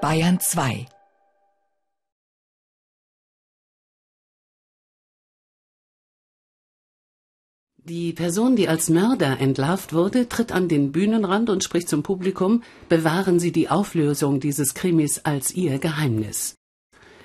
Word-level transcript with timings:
Bayern 0.00 0.38
2 0.38 0.86
Die 7.82 8.12
Person, 8.12 8.54
die 8.54 8.68
als 8.68 8.90
Mörder 8.90 9.40
entlarvt 9.40 9.92
wurde, 9.92 10.28
tritt 10.28 10.52
an 10.52 10.68
den 10.68 10.92
Bühnenrand 10.92 11.50
und 11.50 11.64
spricht 11.64 11.88
zum 11.88 12.04
Publikum, 12.04 12.62
bewahren 12.88 13.40
Sie 13.40 13.50
die 13.50 13.70
Auflösung 13.70 14.38
dieses 14.38 14.74
Krimis 14.74 15.22
als 15.24 15.52
Ihr 15.52 15.80
Geheimnis. 15.80 16.54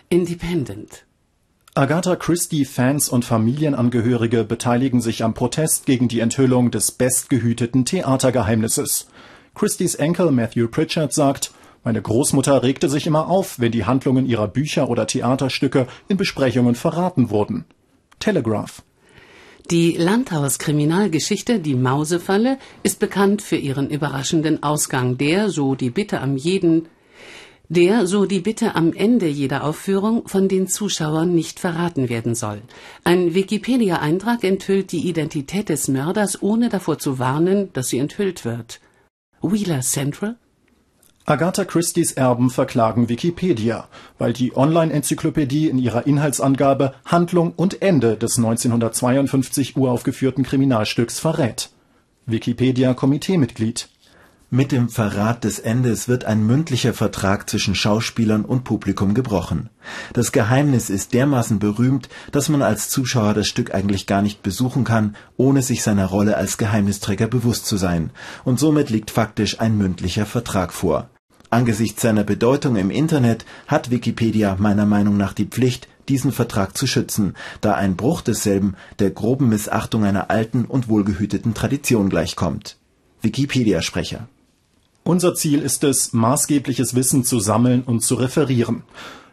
Independent. 0.09 1.05
Agatha 1.75 2.15
Christie-Fans 2.15 3.07
und 3.09 3.23
Familienangehörige 3.23 4.45
beteiligen 4.45 4.99
sich 4.99 5.23
am 5.23 5.35
Protest 5.35 5.85
gegen 5.85 6.07
die 6.07 6.21
Enthüllung 6.21 6.71
des 6.71 6.91
bestgehüteten 6.91 7.85
Theatergeheimnisses. 7.85 9.07
Christies 9.53 9.93
Enkel 9.93 10.31
Matthew 10.31 10.69
Pritchard 10.69 11.13
sagt, 11.13 11.51
meine 11.83 12.01
Großmutter 12.01 12.63
regte 12.63 12.89
sich 12.89 13.07
immer 13.07 13.27
auf, 13.27 13.59
wenn 13.59 13.71
die 13.71 13.85
Handlungen 13.85 14.25
ihrer 14.25 14.47
Bücher 14.47 14.89
oder 14.89 15.05
Theaterstücke 15.05 15.87
in 16.07 16.17
Besprechungen 16.17 16.75
verraten 16.75 17.29
wurden. 17.29 17.65
Telegraph. 18.19 18.83
Die 19.71 19.93
Landhaus-Kriminalgeschichte 19.93 21.59
Die 21.59 21.75
Mausefalle 21.75 22.57
ist 22.83 22.99
bekannt 22.99 23.41
für 23.41 23.55
ihren 23.55 23.89
überraschenden 23.89 24.61
Ausgang, 24.61 25.17
der, 25.17 25.49
so 25.49 25.75
die 25.75 25.89
Bitte 25.89 26.19
am 26.19 26.35
jeden, 26.35 26.87
der, 27.69 28.05
so 28.05 28.25
die 28.25 28.41
Bitte 28.41 28.75
am 28.75 28.91
Ende 28.93 29.27
jeder 29.27 29.63
Aufführung, 29.63 30.27
von 30.27 30.49
den 30.49 30.67
Zuschauern 30.67 31.33
nicht 31.33 31.59
verraten 31.59 32.09
werden 32.09 32.35
soll. 32.35 32.61
Ein 33.05 33.33
Wikipedia-Eintrag 33.33 34.43
enthüllt 34.43 34.91
die 34.91 35.07
Identität 35.07 35.69
des 35.69 35.87
Mörders, 35.87 36.41
ohne 36.41 36.67
davor 36.67 36.99
zu 36.99 37.19
warnen, 37.19 37.69
dass 37.71 37.87
sie 37.87 37.99
enthüllt 37.99 38.43
wird. 38.43 38.81
Wheeler 39.41 39.81
Central? 39.81 40.35
Agatha 41.25 41.63
Christie's 41.63 42.11
Erben 42.11 42.49
verklagen 42.49 43.07
Wikipedia, 43.07 43.87
weil 44.17 44.33
die 44.33 44.57
Online-Enzyklopädie 44.57 45.69
in 45.69 45.77
ihrer 45.77 46.05
Inhaltsangabe 46.05 46.93
Handlung 47.05 47.53
und 47.55 47.81
Ende 47.81 48.17
des 48.17 48.37
1952 48.37 49.77
uraufgeführten 49.77 50.43
Kriminalstücks 50.43 51.19
verrät. 51.19 51.69
Wikipedia-Komiteemitglied 52.25 53.87
mit 54.53 54.71
dem 54.71 54.87
Verrat 54.87 55.45
des 55.45 55.57
Endes 55.57 56.07
wird 56.07 56.25
ein 56.25 56.45
mündlicher 56.45 56.93
Vertrag 56.93 57.49
zwischen 57.49 57.73
Schauspielern 57.73 58.45
und 58.45 58.63
Publikum 58.63 59.15
gebrochen. 59.15 59.71
Das 60.13 60.31
Geheimnis 60.31 60.91
ist 60.91 61.15
dermaßen 61.15 61.57
berühmt, 61.57 62.07
dass 62.31 62.49
man 62.49 62.61
als 62.61 62.87
Zuschauer 62.87 63.33
das 63.33 63.47
Stück 63.47 63.73
eigentlich 63.73 64.05
gar 64.05 64.21
nicht 64.21 64.43
besuchen 64.43 64.83
kann, 64.83 65.15
ohne 65.37 65.63
sich 65.63 65.81
seiner 65.81 66.05
Rolle 66.05 66.37
als 66.37 66.59
Geheimnisträger 66.59 67.25
bewusst 67.25 67.65
zu 67.65 67.77
sein, 67.77 68.11
und 68.43 68.59
somit 68.59 68.91
liegt 68.91 69.09
faktisch 69.09 69.59
ein 69.59 69.75
mündlicher 69.75 70.27
Vertrag 70.27 70.71
vor. 70.71 71.09
Angesichts 71.53 72.01
seiner 72.01 72.23
Bedeutung 72.23 72.77
im 72.77 72.89
Internet 72.89 73.45
hat 73.67 73.91
Wikipedia 73.91 74.55
meiner 74.59 74.87
Meinung 74.87 75.17
nach 75.17 75.33
die 75.33 75.45
Pflicht, 75.45 75.87
diesen 76.09 76.31
Vertrag 76.31 76.75
zu 76.75 76.87
schützen, 76.87 77.35
da 77.61 77.75
ein 77.75 77.95
Bruch 77.95 78.21
desselben 78.21 78.75
der 78.97 79.11
groben 79.11 79.49
Missachtung 79.49 80.03
einer 80.03 80.31
alten 80.31 80.65
und 80.65 80.89
wohlgehüteten 80.89 81.53
Tradition 81.53 82.09
gleichkommt. 82.09 82.77
Wikipedia-Sprecher 83.21 84.27
unser 85.05 85.35
Ziel 85.35 85.61
ist 85.61 85.83
es, 85.83 86.13
maßgebliches 86.13 86.95
Wissen 86.95 87.25
zu 87.25 87.39
sammeln 87.39 87.83
und 87.83 87.99
zu 87.99 88.15
referieren. 88.15 88.83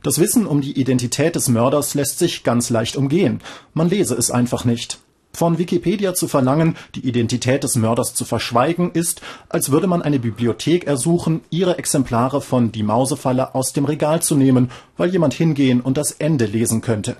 Das 0.03 0.19
Wissen 0.19 0.47
um 0.47 0.61
die 0.61 0.79
Identität 0.79 1.37
des 1.37 1.49
Mörders 1.49 1.95
lässt 1.95 2.19
sich 2.19 2.43
ganz 2.43 2.71
leicht 2.71 2.97
umgehen. 2.97 3.41
Man 3.73 3.89
lese 3.89 4.17
es 4.17 4.33
einfach 4.33 4.65
nicht. 4.65 4.99
Von 5.33 5.59
Wikipedia 5.59 6.14
zu 6.14 6.28
verlangen, 6.28 6.77
die 6.95 7.06
Identität 7.06 7.62
des 7.62 7.77
Mörders 7.77 8.14
zu 8.14 8.25
verschweigen, 8.25 8.91
ist, 8.92 9.23
als 9.48 9.70
würde 9.70 9.87
man 9.87 10.03
eine 10.03 10.19
Bibliothek 10.19 10.87
ersuchen, 10.87 11.42
ihre 11.50 11.78
Exemplare 11.78 12.41
von 12.41 12.72
Die 12.72 12.83
Mausefalle 12.83 13.55
aus 13.55 13.72
dem 13.72 13.84
Regal 13.84 14.22
zu 14.22 14.37
nehmen, 14.37 14.70
weil 14.97 15.11
jemand 15.11 15.34
hingehen 15.34 15.81
und 15.81 15.97
das 15.97 16.12
Ende 16.12 16.47
lesen 16.47 16.81
könnte. 16.81 17.17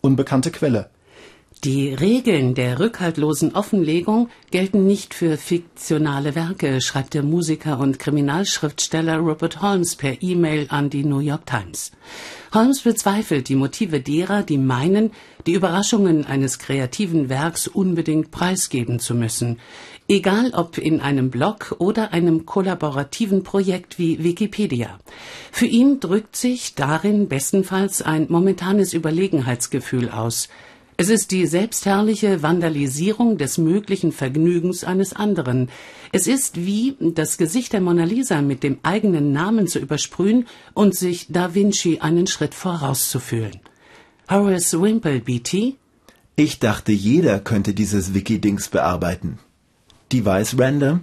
Unbekannte 0.00 0.50
Quelle. 0.50 0.90
Die 1.64 1.94
Regeln 1.94 2.56
der 2.56 2.80
rückhaltlosen 2.80 3.54
Offenlegung 3.54 4.30
gelten 4.50 4.84
nicht 4.84 5.14
für 5.14 5.36
fiktionale 5.36 6.34
Werke, 6.34 6.80
schreibt 6.80 7.14
der 7.14 7.22
Musiker 7.22 7.78
und 7.78 8.00
Kriminalschriftsteller 8.00 9.18
Robert 9.18 9.62
Holmes 9.62 9.94
per 9.94 10.20
E-Mail 10.22 10.66
an 10.70 10.90
die 10.90 11.04
New 11.04 11.20
York 11.20 11.46
Times. 11.46 11.92
Holmes 12.52 12.80
bezweifelt 12.80 13.48
die 13.48 13.54
Motive 13.54 14.00
derer, 14.00 14.42
die 14.42 14.58
meinen, 14.58 15.12
die 15.46 15.52
Überraschungen 15.52 16.26
eines 16.26 16.58
kreativen 16.58 17.28
Werks 17.28 17.68
unbedingt 17.68 18.30
preisgeben 18.30 18.98
zu 18.98 19.14
müssen, 19.14 19.58
egal 20.08 20.52
ob 20.54 20.78
in 20.78 21.00
einem 21.00 21.30
Blog 21.30 21.76
oder 21.78 22.12
einem 22.12 22.46
kollaborativen 22.46 23.42
Projekt 23.42 23.98
wie 23.98 24.22
Wikipedia. 24.22 24.98
Für 25.50 25.66
ihn 25.66 26.00
drückt 26.00 26.36
sich 26.36 26.74
darin 26.74 27.28
bestenfalls 27.28 28.02
ein 28.02 28.26
momentanes 28.28 28.92
Überlegenheitsgefühl 28.92 30.10
aus, 30.10 30.48
es 30.98 31.08
ist 31.08 31.30
die 31.30 31.46
selbstherrliche 31.46 32.42
Vandalisierung 32.42 33.38
des 33.38 33.58
möglichen 33.58 34.12
Vergnügens 34.12 34.84
eines 34.84 35.14
anderen. 35.14 35.68
Es 36.12 36.26
ist 36.26 36.64
wie 36.64 36.96
das 37.00 37.38
Gesicht 37.38 37.72
der 37.72 37.80
Mona 37.80 38.04
Lisa 38.04 38.42
mit 38.42 38.62
dem 38.62 38.78
eigenen 38.82 39.32
Namen 39.32 39.66
zu 39.66 39.78
übersprühen 39.78 40.46
und 40.74 40.94
sich 40.94 41.26
Da 41.30 41.54
Vinci 41.54 41.98
einen 42.00 42.26
Schritt 42.26 42.54
vorauszufühlen. 42.54 43.60
Horace 44.32 44.80
Wimple, 44.80 45.20
BT? 45.20 45.76
Ich 46.36 46.58
dachte, 46.58 46.90
jeder 46.90 47.38
könnte 47.38 47.74
dieses 47.74 48.14
Wiki-Dings 48.14 48.68
bearbeiten. 48.68 49.38
Device 50.10 50.58
Render? 50.58 51.00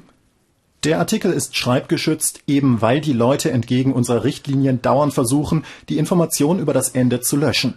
Der 0.83 0.97
Artikel 0.97 1.31
ist 1.31 1.55
schreibgeschützt, 1.55 2.41
eben 2.47 2.81
weil 2.81 3.01
die 3.01 3.13
Leute 3.13 3.51
entgegen 3.51 3.93
unserer 3.93 4.23
Richtlinien 4.23 4.81
dauernd 4.81 5.13
versuchen, 5.13 5.63
die 5.89 5.99
Information 5.99 6.57
über 6.57 6.73
das 6.73 6.89
Ende 6.89 7.21
zu 7.21 7.37
löschen. 7.37 7.75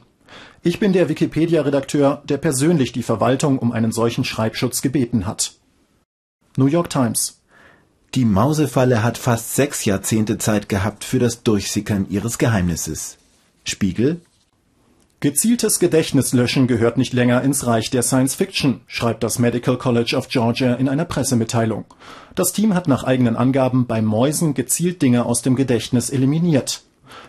Ich 0.62 0.80
bin 0.80 0.94
der 0.94 1.10
Wikipedia-Redakteur, 1.10 2.22
der 2.24 2.38
persönlich 2.38 2.92
die 2.92 3.02
Verwaltung 3.02 3.58
um 3.58 3.72
einen 3.72 3.92
solchen 3.92 4.24
Schreibschutz 4.24 4.80
gebeten 4.80 5.26
hat. 5.26 5.56
New 6.56 6.64
York 6.64 6.88
Times 6.88 7.42
Die 8.14 8.24
Mausefalle 8.24 9.02
hat 9.02 9.18
fast 9.18 9.54
sechs 9.54 9.84
Jahrzehnte 9.84 10.38
Zeit 10.38 10.70
gehabt 10.70 11.04
für 11.04 11.18
das 11.18 11.42
Durchsickern 11.42 12.06
ihres 12.08 12.38
Geheimnisses. 12.38 13.18
Spiegel 13.64 14.22
Gezieltes 15.22 15.78
Gedächtnislöschen 15.78 16.66
gehört 16.66 16.96
nicht 16.96 17.12
länger 17.12 17.42
ins 17.42 17.64
Reich 17.64 17.90
der 17.90 18.02
Science 18.02 18.34
Fiction, 18.34 18.80
schreibt 18.88 19.22
das 19.22 19.38
Medical 19.38 19.78
College 19.78 20.16
of 20.16 20.26
Georgia 20.28 20.74
in 20.74 20.88
einer 20.88 21.04
Pressemitteilung. 21.04 21.84
Das 22.34 22.52
Team 22.52 22.74
hat 22.74 22.88
nach 22.88 23.04
eigenen 23.04 23.36
Angaben 23.36 23.86
bei 23.86 24.02
Mäusen 24.02 24.52
gezielt 24.54 25.00
Dinge 25.00 25.24
aus 25.24 25.40
dem 25.40 25.54
Gedächtnis 25.54 26.10
eliminiert. 26.10 26.82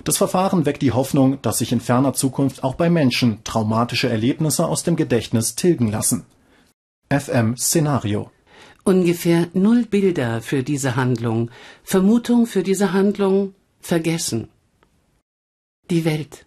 Das 0.06 0.18
Verfahren 0.18 0.66
weckt 0.66 0.82
die 0.82 0.92
Hoffnung, 0.92 1.40
dass 1.44 1.60
sich 1.60 1.72
in 1.72 1.82
ferner 1.82 2.14
Zukunft 2.14 2.64
auch 2.64 2.74
bei 2.74 2.90
Menschen 2.90 3.44
traumatische 3.44 4.10
Erlebnisse 4.10 4.66
aus 4.66 4.82
dem 4.82 4.96
Gedächtnis 4.96 5.54
tilgen 5.54 5.92
lassen. 5.92 6.26
FM 7.12 7.56
Szenario 7.58 8.32
Ungefähr 8.84 9.50
null 9.54 9.86
Bilder 9.86 10.42
für 10.42 10.64
diese 10.64 10.96
Handlung, 10.96 11.52
Vermutung 11.84 12.48
für 12.48 12.64
diese 12.64 12.92
Handlung, 12.92 13.54
vergessen. 13.80 14.48
Die 15.92 16.06
Welt. 16.06 16.44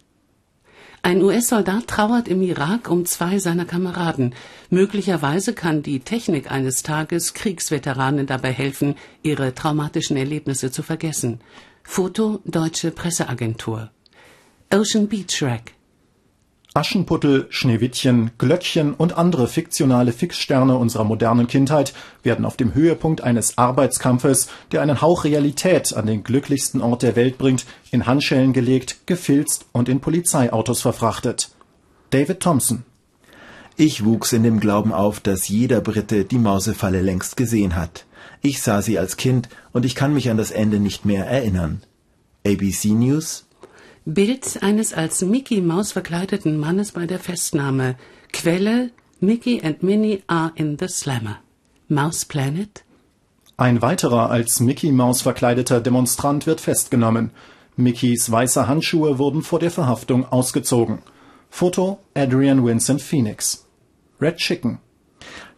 Ein 1.01 1.21
US-Soldat 1.21 1.87
trauert 1.87 2.27
im 2.27 2.41
Irak 2.41 2.89
um 2.89 3.05
zwei 3.05 3.39
seiner 3.39 3.65
Kameraden. 3.65 4.35
Möglicherweise 4.69 5.53
kann 5.53 5.81
die 5.83 6.01
Technik 6.01 6.51
eines 6.51 6.83
Tages 6.83 7.33
Kriegsveteranen 7.33 8.25
dabei 8.25 8.51
helfen, 8.51 8.95
ihre 9.23 9.55
traumatischen 9.55 10.17
Erlebnisse 10.17 10.71
zu 10.71 10.83
vergessen. 10.83 11.39
Foto 11.83 12.41
Deutsche 12.43 12.91
Presseagentur. 12.91 13.89
Ocean 14.69 15.07
Beach 15.07 15.41
Rack. 15.41 15.76
Aschenputtel, 16.77 17.47
Schneewittchen, 17.49 18.29
Glöckchen 18.37 18.93
und 18.93 19.17
andere 19.17 19.47
fiktionale 19.47 20.11
Fixsterne 20.11 20.77
unserer 20.77 21.05
modernen 21.05 21.47
Kindheit 21.47 21.91
werden 22.21 22.45
auf 22.45 22.55
dem 22.55 22.75
Höhepunkt 22.75 23.21
eines 23.21 23.57
Arbeitskampfes, 23.57 24.47
der 24.71 24.83
einen 24.83 25.01
Hauch 25.01 25.23
Realität 25.23 25.95
an 25.95 26.05
den 26.05 26.23
glücklichsten 26.23 26.81
Ort 26.81 27.01
der 27.01 27.15
Welt 27.15 27.39
bringt, 27.39 27.65
in 27.89 28.05
Handschellen 28.05 28.53
gelegt, 28.53 29.07
gefilzt 29.07 29.65
und 29.71 29.89
in 29.89 30.01
Polizeiautos 30.01 30.81
verfrachtet. 30.81 31.49
David 32.11 32.41
Thompson 32.41 32.85
Ich 33.75 34.05
wuchs 34.05 34.31
in 34.31 34.43
dem 34.43 34.59
Glauben 34.59 34.93
auf, 34.93 35.19
dass 35.19 35.47
jeder 35.47 35.81
Brite 35.81 36.25
die 36.25 36.37
Mausefalle 36.37 37.01
längst 37.01 37.37
gesehen 37.37 37.75
hat. 37.75 38.05
Ich 38.43 38.61
sah 38.61 38.83
sie 38.83 38.99
als 38.99 39.17
Kind 39.17 39.49
und 39.73 39.83
ich 39.83 39.95
kann 39.95 40.13
mich 40.13 40.29
an 40.29 40.37
das 40.37 40.51
Ende 40.51 40.79
nicht 40.79 41.05
mehr 41.05 41.25
erinnern. 41.25 41.81
ABC 42.45 42.89
News 42.89 43.46
Bild 44.09 44.63
eines 44.63 44.93
als 44.93 45.21
Mickey 45.21 45.59
Maus 45.59 45.91
verkleideten 45.91 46.57
Mannes 46.57 46.93
bei 46.93 47.05
der 47.05 47.19
Festnahme. 47.19 47.97
Quelle 48.31 48.91
Mickey 49.19 49.61
and 49.61 49.83
Minnie 49.83 50.23
are 50.27 50.53
in 50.55 50.77
the 50.79 50.87
Slammer. 50.87 51.39
Mouse 51.89 52.23
Planet? 52.23 52.85
Ein 53.57 53.81
weiterer 53.81 54.29
als 54.29 54.61
Mickey 54.61 54.93
Maus 54.93 55.21
verkleideter 55.21 55.81
Demonstrant 55.81 56.47
wird 56.47 56.61
festgenommen. 56.61 57.31
Mickeys 57.75 58.31
weiße 58.31 58.65
Handschuhe 58.65 59.19
wurden 59.19 59.41
vor 59.41 59.59
der 59.59 59.71
Verhaftung 59.71 60.23
ausgezogen. 60.23 60.99
Foto 61.49 61.99
Adrian 62.13 62.65
Vincent 62.65 63.01
Phoenix. 63.01 63.67
Red 64.21 64.37
Chicken 64.37 64.79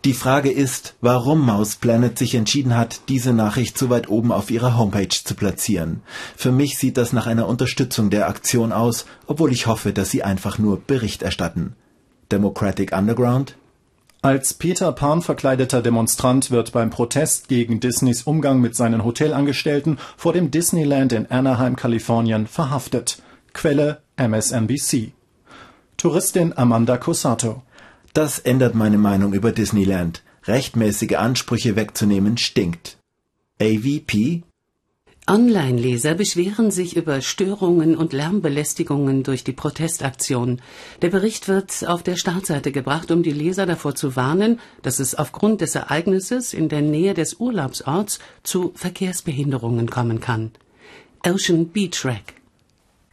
Die 0.05 0.13
Frage 0.13 0.49
ist, 0.49 0.95
warum 1.01 1.45
Mouse 1.45 1.75
Planet 1.75 2.17
sich 2.17 2.33
entschieden 2.33 2.77
hat, 2.77 3.01
diese 3.09 3.33
Nachricht 3.33 3.77
so 3.77 3.89
weit 3.89 4.07
oben 4.07 4.31
auf 4.31 4.49
ihrer 4.49 4.77
Homepage 4.77 5.09
zu 5.09 5.35
platzieren. 5.35 6.03
Für 6.37 6.53
mich 6.53 6.77
sieht 6.77 6.95
das 6.95 7.11
nach 7.11 7.27
einer 7.27 7.47
Unterstützung 7.47 8.09
der 8.09 8.29
Aktion 8.29 8.71
aus, 8.71 9.05
obwohl 9.27 9.51
ich 9.51 9.67
hoffe, 9.67 9.91
dass 9.91 10.09
sie 10.09 10.23
einfach 10.23 10.57
nur 10.57 10.79
Bericht 10.79 11.21
erstatten. 11.21 11.75
Democratic 12.31 12.95
Underground? 12.97 13.57
Als 14.21 14.53
Peter 14.53 14.93
Pan 14.93 15.21
verkleideter 15.21 15.81
Demonstrant 15.81 16.49
wird 16.49 16.71
beim 16.71 16.91
Protest 16.91 17.49
gegen 17.49 17.81
Disneys 17.81 18.23
Umgang 18.23 18.61
mit 18.61 18.77
seinen 18.77 19.03
Hotelangestellten 19.03 19.97
vor 20.15 20.31
dem 20.31 20.49
Disneyland 20.49 21.11
in 21.11 21.29
Anaheim, 21.29 21.75
Kalifornien, 21.75 22.47
verhaftet. 22.47 23.21
Quelle 23.51 24.01
MSNBC. 24.15 25.11
Touristin 25.97 26.57
Amanda 26.57 26.95
Cosato. 26.97 27.63
Das 28.19 28.37
ändert 28.37 28.75
meine 28.75 28.97
Meinung 28.97 29.31
über 29.31 29.53
Disneyland. 29.53 30.23
Rechtmäßige 30.43 31.15
Ansprüche 31.15 31.77
wegzunehmen 31.77 32.37
stinkt. 32.37 32.97
AVP? 33.61 34.43
Online-Leser 35.25 36.15
beschweren 36.15 36.69
sich 36.69 36.97
über 36.97 37.21
Störungen 37.21 37.95
und 37.95 38.11
Lärmbelästigungen 38.11 39.23
durch 39.23 39.45
die 39.45 39.53
Protestaktion. 39.53 40.61
Der 41.01 41.07
Bericht 41.07 41.47
wird 41.47 41.87
auf 41.87 42.03
der 42.03 42.17
Startseite 42.17 42.73
gebracht, 42.73 43.09
um 43.09 43.23
die 43.23 43.31
Leser 43.31 43.65
davor 43.65 43.95
zu 43.95 44.17
warnen, 44.17 44.59
dass 44.81 44.99
es 44.99 45.15
aufgrund 45.15 45.61
des 45.61 45.75
Ereignisses 45.75 46.53
in 46.53 46.67
der 46.67 46.81
Nähe 46.81 47.13
des 47.13 47.35
Urlaubsorts 47.35 48.19
zu 48.43 48.73
Verkehrsbehinderungen 48.75 49.89
kommen 49.89 50.19
kann. 50.19 50.51
Ocean 51.23 51.69
Beach 51.69 52.03
Rack 52.03 52.38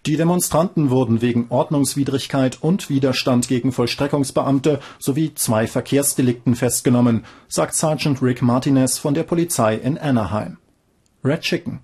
die 0.07 0.17
Demonstranten 0.17 0.91
wurden 0.91 1.21
wegen 1.21 1.47
Ordnungswidrigkeit 1.49 2.59
und 2.63 2.89
Widerstand 2.89 3.49
gegen 3.49 3.73
Vollstreckungsbeamte 3.73 4.79
sowie 5.01 5.35
zwei 5.35 5.67
Verkehrsdelikten 5.67 6.55
festgenommen, 6.55 7.25
sagt 7.49 7.75
Sergeant 7.75 8.23
Rick 8.23 8.41
Martinez 8.41 8.99
von 8.99 9.15
der 9.15 9.25
Polizei 9.25 9.75
in 9.75 9.99
Anaheim. 9.99 10.59
Red 11.25 11.41
Chicken. 11.41 11.81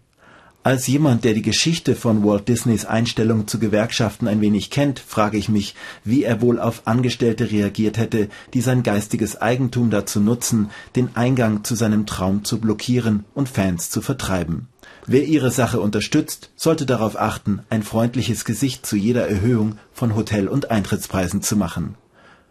Als 0.62 0.86
jemand, 0.86 1.24
der 1.24 1.34
die 1.34 1.42
Geschichte 1.42 1.96
von 1.96 2.22
Walt 2.22 2.46
Disneys 2.46 2.84
Einstellung 2.84 3.48
zu 3.48 3.58
Gewerkschaften 3.58 4.28
ein 4.28 4.40
wenig 4.40 4.70
kennt, 4.70 5.00
frage 5.00 5.36
ich 5.36 5.48
mich, 5.48 5.74
wie 6.04 6.22
er 6.22 6.40
wohl 6.40 6.60
auf 6.60 6.82
Angestellte 6.84 7.50
reagiert 7.50 7.98
hätte, 7.98 8.28
die 8.54 8.60
sein 8.60 8.84
geistiges 8.84 9.42
Eigentum 9.42 9.90
dazu 9.90 10.20
nutzen, 10.20 10.70
den 10.94 11.16
Eingang 11.16 11.64
zu 11.64 11.74
seinem 11.74 12.06
Traum 12.06 12.44
zu 12.44 12.60
blockieren 12.60 13.24
und 13.34 13.48
Fans 13.48 13.90
zu 13.90 14.00
vertreiben. 14.00 14.68
Wer 15.06 15.24
ihre 15.24 15.50
Sache 15.50 15.80
unterstützt, 15.80 16.50
sollte 16.54 16.86
darauf 16.86 17.18
achten, 17.18 17.64
ein 17.70 17.82
freundliches 17.82 18.44
Gesicht 18.44 18.86
zu 18.86 18.96
jeder 18.96 19.28
Erhöhung 19.28 19.78
von 19.92 20.14
Hotel- 20.14 20.46
und 20.46 20.70
Eintrittspreisen 20.70 21.42
zu 21.42 21.56
machen. 21.56 21.96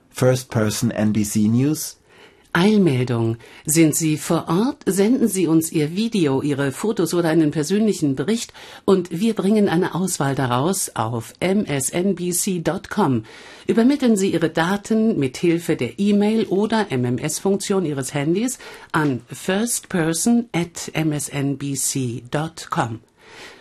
First 0.09 0.49
Person 0.49 0.91
NBC 0.91 1.47
News 1.47 1.97
Eilmeldung. 2.53 3.37
Sind 3.65 3.95
Sie 3.95 4.17
vor 4.17 4.45
Ort, 4.47 4.83
senden 4.85 5.27
Sie 5.27 5.47
uns 5.47 5.71
Ihr 5.71 5.95
Video, 5.95 6.41
Ihre 6.41 6.71
Fotos 6.71 7.13
oder 7.13 7.29
einen 7.29 7.51
persönlichen 7.51 8.15
Bericht 8.15 8.53
und 8.85 9.11
wir 9.11 9.33
bringen 9.33 9.69
eine 9.69 9.95
Auswahl 9.95 10.35
daraus 10.35 10.91
auf 10.95 11.33
msnbc.com. 11.39 13.23
Übermitteln 13.67 14.17
Sie 14.17 14.33
Ihre 14.33 14.49
Daten 14.49 15.17
mit 15.17 15.37
Hilfe 15.37 15.75
der 15.75 15.99
E-Mail 15.99 16.45
oder 16.45 16.87
MMS-Funktion 16.89 17.85
Ihres 17.85 18.13
Handys 18.13 18.59
an 18.91 19.21
firstperson 19.31 20.49
at 20.53 20.91
msnbc.com. 20.93 22.99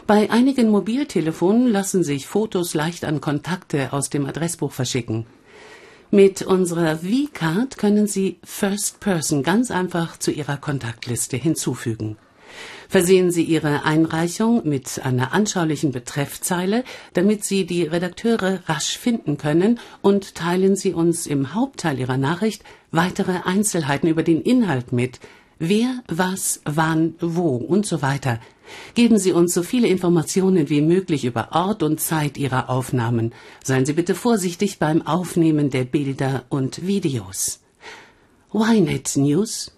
Bei 0.06 0.28
einigen 0.28 0.70
Mobiltelefonen 0.70 1.68
lassen 1.68 2.02
sich 2.02 2.26
Fotos 2.26 2.74
leicht 2.74 3.04
an 3.04 3.20
Kontakte 3.20 3.92
aus 3.92 4.10
dem 4.10 4.26
Adressbuch 4.26 4.72
verschicken. 4.72 5.26
Mit 6.12 6.42
unserer 6.42 6.96
V-Card 6.96 7.78
können 7.78 8.08
Sie 8.08 8.38
First 8.42 8.98
Person 8.98 9.44
ganz 9.44 9.70
einfach 9.70 10.18
zu 10.18 10.32
Ihrer 10.32 10.56
Kontaktliste 10.56 11.36
hinzufügen. 11.36 12.16
Versehen 12.88 13.30
Sie 13.30 13.44
Ihre 13.44 13.84
Einreichung 13.84 14.68
mit 14.68 15.00
einer 15.04 15.32
anschaulichen 15.32 15.92
Betreffzeile, 15.92 16.82
damit 17.14 17.44
Sie 17.44 17.64
die 17.64 17.84
Redakteure 17.84 18.58
rasch 18.66 18.98
finden 18.98 19.38
können 19.38 19.78
und 20.02 20.34
teilen 20.34 20.74
Sie 20.74 20.94
uns 20.94 21.28
im 21.28 21.54
Hauptteil 21.54 22.00
Ihrer 22.00 22.16
Nachricht 22.16 22.64
weitere 22.90 23.42
Einzelheiten 23.44 24.08
über 24.08 24.24
den 24.24 24.42
Inhalt 24.42 24.92
mit, 24.92 25.20
wer, 25.60 26.02
was, 26.08 26.60
wann, 26.64 27.14
wo 27.20 27.54
und 27.54 27.86
so 27.86 28.02
weiter. 28.02 28.40
Geben 28.94 29.18
Sie 29.18 29.32
uns 29.32 29.54
so 29.54 29.62
viele 29.62 29.88
Informationen 29.88 30.68
wie 30.68 30.80
möglich 30.80 31.24
über 31.24 31.48
Ort 31.52 31.82
und 31.82 32.00
Zeit 32.00 32.38
Ihrer 32.38 32.68
Aufnahmen. 32.68 33.32
Seien 33.62 33.86
Sie 33.86 33.92
bitte 33.92 34.14
vorsichtig 34.14 34.78
beim 34.78 35.06
Aufnehmen 35.06 35.70
der 35.70 35.84
Bilder 35.84 36.44
und 36.48 36.86
Videos. 36.86 37.60
Ynet 38.52 39.16
News 39.16 39.72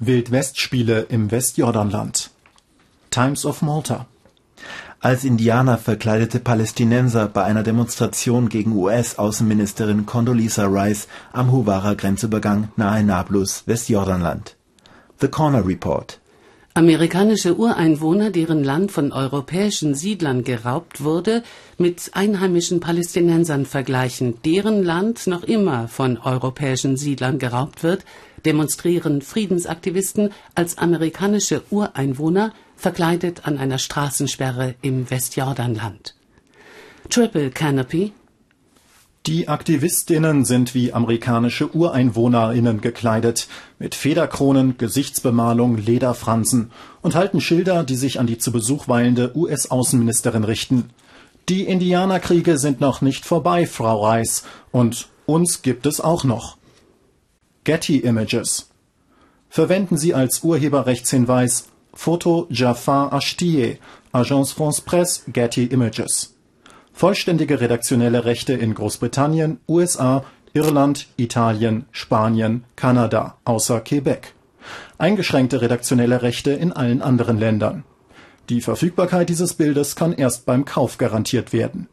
Wildwestspiele 0.00 1.06
im 1.08 1.30
Westjordanland 1.30 2.30
Times 3.10 3.44
of 3.44 3.62
Malta 3.62 4.06
als 5.00 5.22
Indianer 5.22 5.78
verkleidete 5.78 6.40
Palästinenser 6.40 7.28
bei 7.28 7.44
einer 7.44 7.62
Demonstration 7.62 8.48
gegen 8.48 8.72
US-Außenministerin 8.72 10.06
Condoleezza 10.06 10.66
Rice 10.66 11.06
am 11.32 11.52
Huwara-Grenzübergang 11.52 12.70
nahe 12.74 13.04
Nablus, 13.04 13.62
Westjordanland. 13.66 14.56
The 15.20 15.28
Corner 15.28 15.64
Report 15.64 16.18
Amerikanische 16.78 17.56
Ureinwohner, 17.56 18.30
deren 18.30 18.62
Land 18.62 18.92
von 18.92 19.10
europäischen 19.10 19.96
Siedlern 19.96 20.44
geraubt 20.44 21.02
wurde, 21.02 21.42
mit 21.76 22.12
einheimischen 22.14 22.78
Palästinensern 22.78 23.66
vergleichen, 23.66 24.40
deren 24.44 24.84
Land 24.84 25.26
noch 25.26 25.42
immer 25.42 25.88
von 25.88 26.18
europäischen 26.18 26.96
Siedlern 26.96 27.40
geraubt 27.40 27.82
wird, 27.82 28.04
demonstrieren 28.44 29.22
Friedensaktivisten 29.22 30.30
als 30.54 30.78
amerikanische 30.78 31.64
Ureinwohner 31.70 32.52
verkleidet 32.76 33.44
an 33.44 33.58
einer 33.58 33.78
Straßensperre 33.78 34.76
im 34.80 35.10
Westjordanland. 35.10 36.14
Triple 37.10 37.50
Canopy 37.50 38.12
die 39.26 39.48
Aktivistinnen 39.48 40.44
sind 40.44 40.74
wie 40.74 40.92
amerikanische 40.92 41.74
Ureinwohnerinnen 41.74 42.80
gekleidet, 42.80 43.48
mit 43.78 43.94
Federkronen, 43.94 44.78
Gesichtsbemalung, 44.78 45.76
Lederfransen 45.76 46.70
und 47.02 47.14
halten 47.14 47.40
Schilder, 47.40 47.84
die 47.84 47.96
sich 47.96 48.20
an 48.20 48.26
die 48.26 48.38
zu 48.38 48.52
Besuch 48.52 48.88
weilende 48.88 49.36
US-Außenministerin 49.36 50.44
richten. 50.44 50.90
Die 51.48 51.64
Indianerkriege 51.64 52.58
sind 52.58 52.80
noch 52.80 53.00
nicht 53.00 53.26
vorbei, 53.26 53.66
Frau 53.66 54.04
Reis, 54.04 54.44
und 54.70 55.08
uns 55.26 55.62
gibt 55.62 55.86
es 55.86 56.00
auch 56.00 56.24
noch. 56.24 56.56
Getty 57.64 57.98
Images 57.98 58.70
Verwenden 59.50 59.96
Sie 59.96 60.14
als 60.14 60.42
Urheberrechtshinweis 60.42 61.68
Foto 61.92 62.46
Jafar 62.50 63.12
Ashtieh, 63.12 63.78
Agence 64.12 64.52
France 64.52 64.82
Presse, 64.82 65.30
Getty 65.32 65.64
Images 65.64 66.34
Vollständige 66.98 67.60
redaktionelle 67.60 68.24
Rechte 68.24 68.54
in 68.54 68.74
Großbritannien, 68.74 69.60
USA, 69.68 70.24
Irland, 70.52 71.06
Italien, 71.16 71.84
Spanien, 71.92 72.64
Kanada 72.74 73.36
außer 73.44 73.80
Quebec. 73.82 74.34
Eingeschränkte 74.98 75.60
redaktionelle 75.62 76.22
Rechte 76.22 76.50
in 76.50 76.72
allen 76.72 77.00
anderen 77.00 77.38
Ländern. 77.38 77.84
Die 78.48 78.60
Verfügbarkeit 78.60 79.28
dieses 79.28 79.54
Bildes 79.54 79.94
kann 79.94 80.12
erst 80.12 80.44
beim 80.44 80.64
Kauf 80.64 80.98
garantiert 80.98 81.52
werden. 81.52 81.86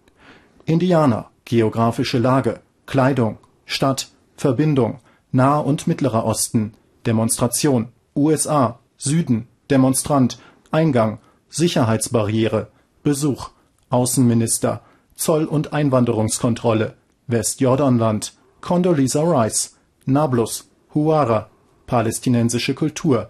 Indianer, 0.65 1.29
geografische 1.45 2.17
Lage, 2.17 2.61
Kleidung, 2.87 3.37
Stadt, 3.67 4.07
Verbindung, 4.35 5.01
Nahe 5.31 5.61
und 5.61 5.85
Mittlerer 5.85 6.25
Osten, 6.25 6.73
Demonstration, 7.05 7.89
USA, 8.15 8.79
Süden, 8.97 9.49
Demonstrant, 9.69 10.39
Eingang, 10.71 11.19
Sicherheitsbarriere, 11.49 12.69
Besuch, 13.03 13.51
Außenminister, 13.91 14.81
Zoll- 15.15 15.45
und 15.45 15.73
Einwanderungskontrolle, 15.73 16.95
Westjordanland, 17.27 18.33
Condoleezza 18.61 19.21
Rice, 19.21 19.75
Nablus, 20.05 20.69
Huara, 20.93 21.49
palästinensische 21.87 22.73
Kultur, 22.73 23.29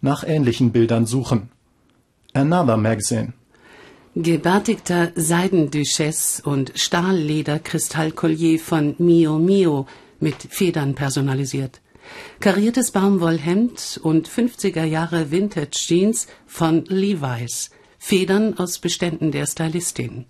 nach 0.00 0.24
ähnlichen 0.24 0.72
Bildern 0.72 1.06
suchen. 1.06 1.50
Another 2.32 2.76
Magazine 2.76 3.32
Gebärtigter 4.16 5.10
Seidenduchesse 5.16 6.42
und 6.44 6.72
Stahlleder-Kristallkollier 6.76 8.60
von 8.60 8.94
Mio 8.98 9.38
Mio 9.40 9.88
mit 10.20 10.36
Federn 10.50 10.94
personalisiert. 10.94 11.80
Kariertes 12.38 12.92
Baumwollhemd 12.92 13.98
und 14.04 14.28
50er 14.28 14.84
Jahre 14.84 15.32
Vintage 15.32 15.70
Jeans 15.72 16.28
von 16.46 16.84
Levi's. 16.84 17.70
Federn 17.98 18.56
aus 18.56 18.78
Beständen 18.78 19.32
der 19.32 19.46
Stylistin. 19.46 20.26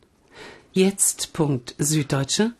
Jetzt. 0.76 1.30
Süddeutsche. 1.78 2.52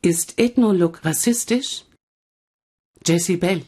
Ist 0.00 0.38
Ethnolook 0.38 1.04
rassistisch? 1.04 1.84
Jessie 3.04 3.36
Bell. 3.36 3.64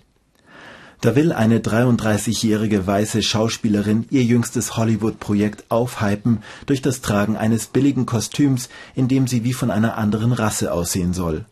Da 1.03 1.15
will 1.15 1.35
eine 1.35 1.59
33-jährige 1.59 2.87
weiße 2.87 3.23
Schauspielerin 3.23 4.07
ihr 4.09 4.25
jüngstes 4.25 4.79
Hollywood-Projekt 4.79 5.71
aufhypen 5.71 6.43
durch 6.65 6.81
das 6.81 7.03
Tragen 7.03 7.37
eines 7.37 7.67
billigen 7.67 8.07
Kostüms, 8.07 8.71
in 8.95 9.09
dem 9.09 9.27
sie 9.27 9.45
wie 9.45 9.53
von 9.53 9.71
einer 9.71 9.99
anderen 9.99 10.33
Rasse 10.33 10.73
aussehen 10.73 11.13
soll. 11.13 11.45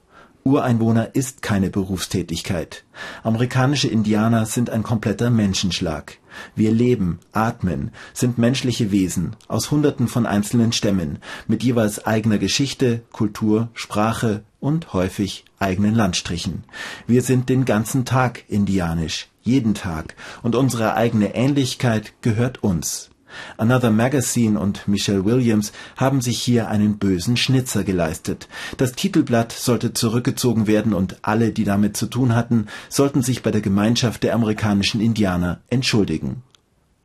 Ureinwohner 0.44 1.14
ist 1.14 1.42
keine 1.42 1.68
Berufstätigkeit. 1.68 2.84
Amerikanische 3.22 3.88
Indianer 3.88 4.46
sind 4.46 4.70
ein 4.70 4.82
kompletter 4.82 5.28
Menschenschlag. 5.28 6.16
Wir 6.54 6.72
leben, 6.72 7.18
atmen, 7.32 7.90
sind 8.12 8.38
menschliche 8.38 8.90
Wesen 8.90 9.36
aus 9.48 9.70
Hunderten 9.70 10.08
von 10.08 10.26
einzelnen 10.26 10.72
Stämmen 10.72 11.18
mit 11.46 11.62
jeweils 11.62 12.06
eigener 12.06 12.38
Geschichte, 12.38 13.02
Kultur, 13.12 13.68
Sprache 13.74 14.42
und 14.60 14.92
häufig 14.92 15.44
eigenen 15.58 15.94
Landstrichen. 15.94 16.64
Wir 17.06 17.22
sind 17.22 17.48
den 17.48 17.64
ganzen 17.64 18.04
Tag 18.04 18.44
indianisch, 18.48 19.28
jeden 19.42 19.74
Tag, 19.74 20.16
und 20.42 20.54
unsere 20.54 20.94
eigene 20.94 21.34
Ähnlichkeit 21.34 22.12
gehört 22.20 22.62
uns. 22.62 23.10
Another 23.56 23.90
Magazine 23.90 24.58
und 24.58 24.86
Michelle 24.88 25.24
Williams 25.24 25.72
haben 25.96 26.20
sich 26.20 26.40
hier 26.40 26.68
einen 26.68 26.98
bösen 26.98 27.36
Schnitzer 27.36 27.84
geleistet. 27.84 28.48
Das 28.76 28.92
Titelblatt 28.92 29.52
sollte 29.52 29.92
zurückgezogen 29.92 30.66
werden 30.66 30.94
und 30.94 31.18
alle, 31.22 31.52
die 31.52 31.64
damit 31.64 31.96
zu 31.96 32.06
tun 32.06 32.34
hatten, 32.34 32.66
sollten 32.88 33.22
sich 33.22 33.42
bei 33.42 33.50
der 33.50 33.60
Gemeinschaft 33.60 34.22
der 34.22 34.34
amerikanischen 34.34 35.00
Indianer 35.00 35.60
entschuldigen. 35.68 36.42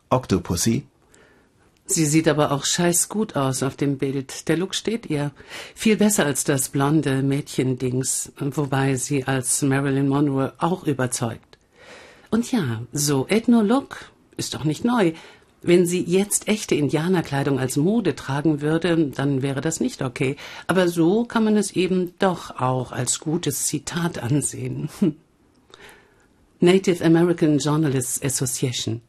Octopussy 0.10 0.86
Sie 1.86 2.06
sieht 2.06 2.30
aber 2.30 2.52
auch 2.52 2.64
scheiß 2.64 3.10
gut 3.10 3.36
aus 3.36 3.64
auf 3.64 3.76
dem 3.76 3.98
Bild. 3.98 4.48
Der 4.48 4.56
Look 4.56 4.76
steht 4.76 5.08
ihr. 5.08 5.32
Viel 5.76 5.98
besser 5.98 6.26
als 6.26 6.46
das 6.46 6.70
blonde 6.70 7.22
Mädchendings, 7.22 8.32
wobei 8.40 8.96
sie 8.96 9.26
als 9.26 9.62
Marilyn 9.62 10.08
Monroe 10.08 10.54
auch 10.58 10.86
überzeugt. 10.86 11.58
Und 12.30 12.50
ja, 12.52 12.84
so 12.94 13.28
Ethno-Look 13.28 14.10
ist 14.38 14.54
doch 14.54 14.64
nicht 14.64 14.86
neu. 14.86 15.12
Wenn 15.64 15.86
sie 15.86 16.04
jetzt 16.04 16.48
echte 16.48 16.74
Indianerkleidung 16.74 17.60
als 17.60 17.78
Mode 17.78 18.16
tragen 18.16 18.62
würde, 18.62 19.12
dann 19.16 19.44
wäre 19.44 19.62
das 19.62 19.80
nicht 19.80 20.02
okay. 20.02 20.36
Aber 20.66 20.88
so 20.88 21.24
kann 21.24 21.44
man 21.44 21.56
es 21.56 21.72
eben 21.72 22.14
doch 22.18 22.60
auch 22.60 22.92
als 22.92 23.20
gutes 23.20 23.68
Zitat 23.68 24.22
ansehen. 24.24 24.90
Native 26.60 27.04
American 27.04 27.60
Journalists 27.60 28.22
Association. 28.24 29.02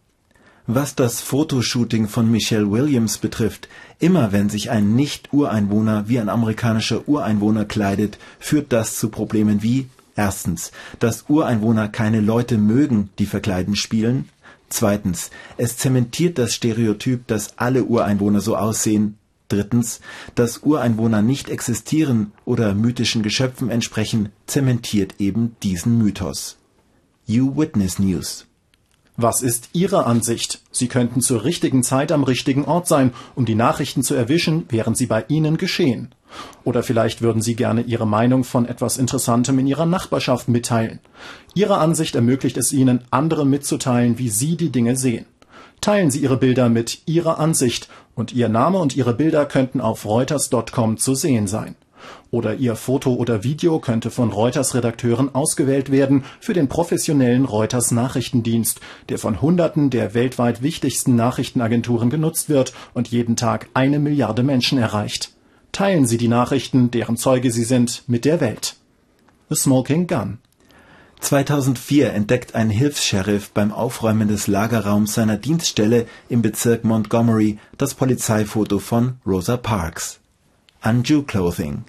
Was 0.66 0.94
das 0.94 1.20
Fotoshooting 1.20 2.06
von 2.06 2.30
Michelle 2.30 2.70
Williams 2.70 3.18
betrifft, 3.18 3.68
immer 3.98 4.30
wenn 4.30 4.48
sich 4.48 4.70
ein 4.70 4.94
Nicht-Ureinwohner 4.94 6.08
wie 6.08 6.20
ein 6.20 6.28
amerikanischer 6.28 7.08
Ureinwohner 7.08 7.64
kleidet, 7.64 8.18
führt 8.38 8.72
das 8.72 8.96
zu 8.96 9.08
Problemen 9.08 9.62
wie 9.62 9.88
erstens, 10.14 10.70
dass 11.00 11.24
Ureinwohner 11.28 11.88
keine 11.88 12.20
Leute 12.20 12.58
mögen, 12.58 13.10
die 13.18 13.26
verkleiden 13.26 13.74
spielen, 13.74 14.28
Zweitens, 14.72 15.30
es 15.58 15.76
zementiert 15.76 16.38
das 16.38 16.54
Stereotyp, 16.54 17.26
dass 17.26 17.58
alle 17.58 17.84
Ureinwohner 17.84 18.40
so 18.40 18.56
aussehen. 18.56 19.18
Drittens, 19.48 20.00
dass 20.34 20.58
Ureinwohner 20.62 21.20
nicht 21.20 21.50
existieren 21.50 22.32
oder 22.46 22.74
mythischen 22.74 23.22
Geschöpfen 23.22 23.68
entsprechen, 23.68 24.30
zementiert 24.46 25.16
eben 25.18 25.56
diesen 25.62 25.98
Mythos. 25.98 26.56
You 27.26 27.54
Witness 27.54 27.98
News 27.98 28.46
was 29.16 29.42
ist 29.42 29.68
Ihre 29.74 30.06
Ansicht? 30.06 30.60
Sie 30.70 30.88
könnten 30.88 31.20
zur 31.20 31.44
richtigen 31.44 31.82
Zeit 31.82 32.12
am 32.12 32.24
richtigen 32.24 32.64
Ort 32.64 32.88
sein, 32.88 33.12
um 33.34 33.44
die 33.44 33.54
Nachrichten 33.54 34.02
zu 34.02 34.14
erwischen, 34.14 34.64
während 34.70 34.96
sie 34.96 35.06
bei 35.06 35.24
Ihnen 35.28 35.58
geschehen. 35.58 36.14
Oder 36.64 36.82
vielleicht 36.82 37.20
würden 37.20 37.42
Sie 37.42 37.54
gerne 37.54 37.82
Ihre 37.82 38.06
Meinung 38.06 38.42
von 38.42 38.66
etwas 38.66 38.96
Interessantem 38.96 39.58
in 39.58 39.66
Ihrer 39.66 39.84
Nachbarschaft 39.84 40.48
mitteilen. 40.48 41.00
Ihre 41.54 41.76
Ansicht 41.76 42.14
ermöglicht 42.14 42.56
es 42.56 42.72
Ihnen, 42.72 43.04
anderen 43.10 43.50
mitzuteilen, 43.50 44.18
wie 44.18 44.30
Sie 44.30 44.56
die 44.56 44.70
Dinge 44.70 44.96
sehen. 44.96 45.26
Teilen 45.82 46.10
Sie 46.10 46.20
Ihre 46.20 46.38
Bilder 46.38 46.70
mit 46.70 47.02
Ihrer 47.06 47.38
Ansicht 47.38 47.90
und 48.14 48.32
Ihr 48.32 48.48
Name 48.48 48.78
und 48.78 48.96
Ihre 48.96 49.12
Bilder 49.12 49.44
könnten 49.44 49.82
auf 49.82 50.06
reuters.com 50.06 50.96
zu 50.96 51.14
sehen 51.14 51.46
sein. 51.46 51.74
Oder 52.30 52.54
Ihr 52.54 52.76
Foto 52.76 53.14
oder 53.14 53.44
Video 53.44 53.78
könnte 53.78 54.10
von 54.10 54.30
Reuters-Redakteuren 54.30 55.34
ausgewählt 55.34 55.90
werden 55.90 56.24
für 56.40 56.52
den 56.52 56.68
professionellen 56.68 57.44
Reuters 57.44 57.90
Nachrichtendienst, 57.90 58.80
der 59.08 59.18
von 59.18 59.42
Hunderten 59.42 59.90
der 59.90 60.14
weltweit 60.14 60.62
wichtigsten 60.62 61.16
Nachrichtenagenturen 61.16 62.10
genutzt 62.10 62.48
wird 62.48 62.72
und 62.94 63.08
jeden 63.08 63.36
Tag 63.36 63.68
eine 63.74 63.98
Milliarde 63.98 64.42
Menschen 64.42 64.78
erreicht. 64.78 65.32
Teilen 65.72 66.06
Sie 66.06 66.18
die 66.18 66.28
Nachrichten, 66.28 66.90
deren 66.90 67.16
Zeuge 67.16 67.50
Sie 67.50 67.64
sind, 67.64 68.04
mit 68.06 68.24
der 68.24 68.40
Welt. 68.40 68.76
The 69.48 69.56
Smoking 69.56 70.06
Gun 70.06 70.38
2004 71.22 72.12
entdeckt 72.12 72.56
ein 72.56 72.68
Hilfs-Sheriff 72.68 73.52
beim 73.52 73.70
Aufräumen 73.70 74.26
des 74.26 74.48
Lagerraums 74.48 75.14
seiner 75.14 75.36
Dienststelle 75.36 76.06
im 76.28 76.42
Bezirk 76.42 76.84
Montgomery 76.84 77.58
das 77.78 77.94
Polizeifoto 77.94 78.80
von 78.80 79.18
Rosa 79.24 79.56
Parks. 79.56 80.18
Unju 80.84 81.22
Clothing 81.22 81.84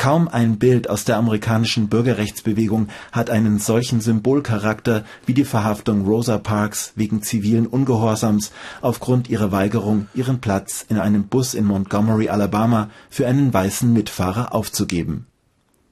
Kaum 0.00 0.28
ein 0.28 0.58
Bild 0.58 0.88
aus 0.88 1.04
der 1.04 1.18
amerikanischen 1.18 1.88
Bürgerrechtsbewegung 1.88 2.88
hat 3.12 3.28
einen 3.28 3.58
solchen 3.58 4.00
Symbolcharakter 4.00 5.04
wie 5.26 5.34
die 5.34 5.44
Verhaftung 5.44 6.06
Rosa 6.06 6.38
Parks 6.38 6.94
wegen 6.96 7.20
zivilen 7.20 7.66
Ungehorsams 7.66 8.50
aufgrund 8.80 9.28
ihrer 9.28 9.52
Weigerung, 9.52 10.08
ihren 10.14 10.40
Platz 10.40 10.86
in 10.88 10.98
einem 10.98 11.24
Bus 11.24 11.52
in 11.52 11.66
Montgomery, 11.66 12.30
Alabama 12.30 12.88
für 13.10 13.26
einen 13.26 13.52
weißen 13.52 13.92
Mitfahrer 13.92 14.54
aufzugeben. 14.54 15.26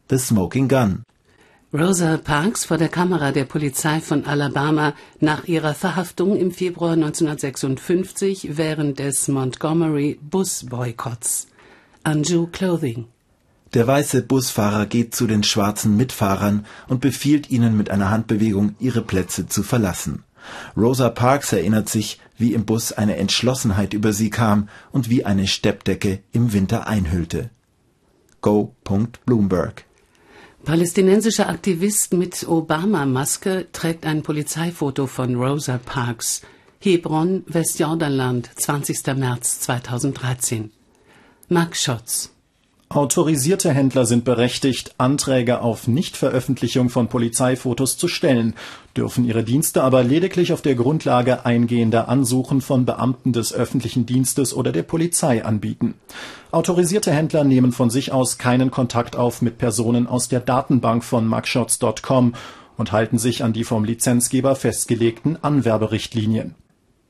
The 0.08 0.16
Smoking 0.16 0.68
Gun 0.68 1.02
Rosa 1.74 2.16
Parks 2.16 2.64
vor 2.64 2.78
der 2.78 2.88
Kamera 2.88 3.30
der 3.30 3.44
Polizei 3.44 4.00
von 4.00 4.24
Alabama 4.24 4.94
nach 5.20 5.44
ihrer 5.44 5.74
Verhaftung 5.74 6.34
im 6.34 6.50
Februar 6.50 6.92
1956 6.92 8.56
während 8.56 9.00
des 9.00 9.28
Montgomery 9.28 10.18
Busboykotts. 10.22 11.48
Anju 12.04 12.46
Clothing 12.46 13.08
der 13.74 13.86
weiße 13.86 14.22
Busfahrer 14.22 14.86
geht 14.86 15.14
zu 15.14 15.26
den 15.26 15.42
schwarzen 15.42 15.96
Mitfahrern 15.96 16.66
und 16.86 17.00
befiehlt 17.00 17.50
ihnen 17.50 17.76
mit 17.76 17.90
einer 17.90 18.10
Handbewegung, 18.10 18.74
ihre 18.78 19.02
Plätze 19.02 19.46
zu 19.46 19.62
verlassen. 19.62 20.24
Rosa 20.76 21.10
Parks 21.10 21.52
erinnert 21.52 21.88
sich, 21.88 22.18
wie 22.38 22.54
im 22.54 22.64
Bus 22.64 22.92
eine 22.92 23.16
Entschlossenheit 23.16 23.92
über 23.92 24.12
sie 24.12 24.30
kam 24.30 24.68
und 24.92 25.10
wie 25.10 25.24
eine 25.24 25.46
Steppdecke 25.46 26.20
im 26.32 26.52
Winter 26.52 26.86
einhüllte. 26.86 27.50
Go. 28.40 28.74
Bloomberg 29.26 29.84
Palästinensischer 30.64 31.48
Aktivist 31.48 32.12
mit 32.14 32.46
Obama-Maske 32.48 33.66
trägt 33.72 34.06
ein 34.06 34.22
Polizeifoto 34.22 35.06
von 35.06 35.34
Rosa 35.34 35.78
Parks. 35.78 36.42
Hebron, 36.80 37.42
Westjordanland, 37.46 38.50
20. 38.56 39.06
März 39.16 39.60
2013. 39.60 40.70
Mark 41.48 41.76
Schotz 41.76 42.32
Autorisierte 42.90 43.70
Händler 43.70 44.06
sind 44.06 44.24
berechtigt, 44.24 44.94
Anträge 44.96 45.60
auf 45.60 45.88
Nichtveröffentlichung 45.88 46.88
von 46.88 47.08
Polizeifotos 47.08 47.98
zu 47.98 48.08
stellen, 48.08 48.54
dürfen 48.96 49.26
ihre 49.26 49.44
Dienste 49.44 49.82
aber 49.82 50.02
lediglich 50.02 50.54
auf 50.54 50.62
der 50.62 50.74
Grundlage 50.74 51.44
eingehender 51.44 52.08
Ansuchen 52.08 52.62
von 52.62 52.86
Beamten 52.86 53.34
des 53.34 53.52
öffentlichen 53.52 54.06
Dienstes 54.06 54.54
oder 54.54 54.72
der 54.72 54.84
Polizei 54.84 55.44
anbieten. 55.44 55.94
Autorisierte 56.50 57.12
Händler 57.12 57.44
nehmen 57.44 57.72
von 57.72 57.90
sich 57.90 58.10
aus 58.10 58.38
keinen 58.38 58.70
Kontakt 58.70 59.16
auf 59.16 59.42
mit 59.42 59.58
Personen 59.58 60.06
aus 60.06 60.28
der 60.28 60.40
Datenbank 60.40 61.04
von 61.04 61.28
mugshots.com 61.28 62.32
und 62.78 62.92
halten 62.92 63.18
sich 63.18 63.44
an 63.44 63.52
die 63.52 63.64
vom 63.64 63.84
Lizenzgeber 63.84 64.56
festgelegten 64.56 65.36
Anwerberichtlinien. 65.44 66.54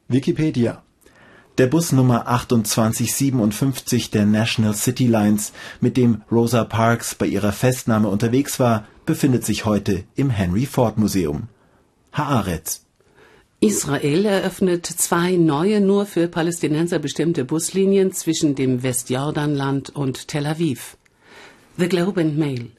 Wikipedia 0.08 0.82
der 1.58 1.66
Bus 1.66 1.90
Nummer 1.90 2.24
2857 2.26 4.10
der 4.10 4.26
National 4.26 4.74
City 4.74 5.06
Lines, 5.06 5.52
mit 5.80 5.96
dem 5.96 6.22
Rosa 6.30 6.64
Parks 6.64 7.16
bei 7.16 7.26
ihrer 7.26 7.52
Festnahme 7.52 8.08
unterwegs 8.08 8.60
war, 8.60 8.86
befindet 9.06 9.44
sich 9.44 9.64
heute 9.64 10.04
im 10.14 10.30
Henry 10.30 10.66
Ford 10.66 10.98
Museum. 10.98 11.48
Haaretz 12.12 12.84
Israel 13.60 14.24
eröffnet 14.24 14.86
zwei 14.86 15.32
neue 15.32 15.80
nur 15.80 16.06
für 16.06 16.28
Palästinenser 16.28 17.00
bestimmte 17.00 17.44
Buslinien 17.44 18.12
zwischen 18.12 18.54
dem 18.54 18.84
Westjordanland 18.84 19.90
und 19.90 20.28
Tel 20.28 20.46
Aviv. 20.46 20.96
The 21.76 21.88
Globe 21.88 22.20
and 22.20 22.38
Mail 22.38 22.70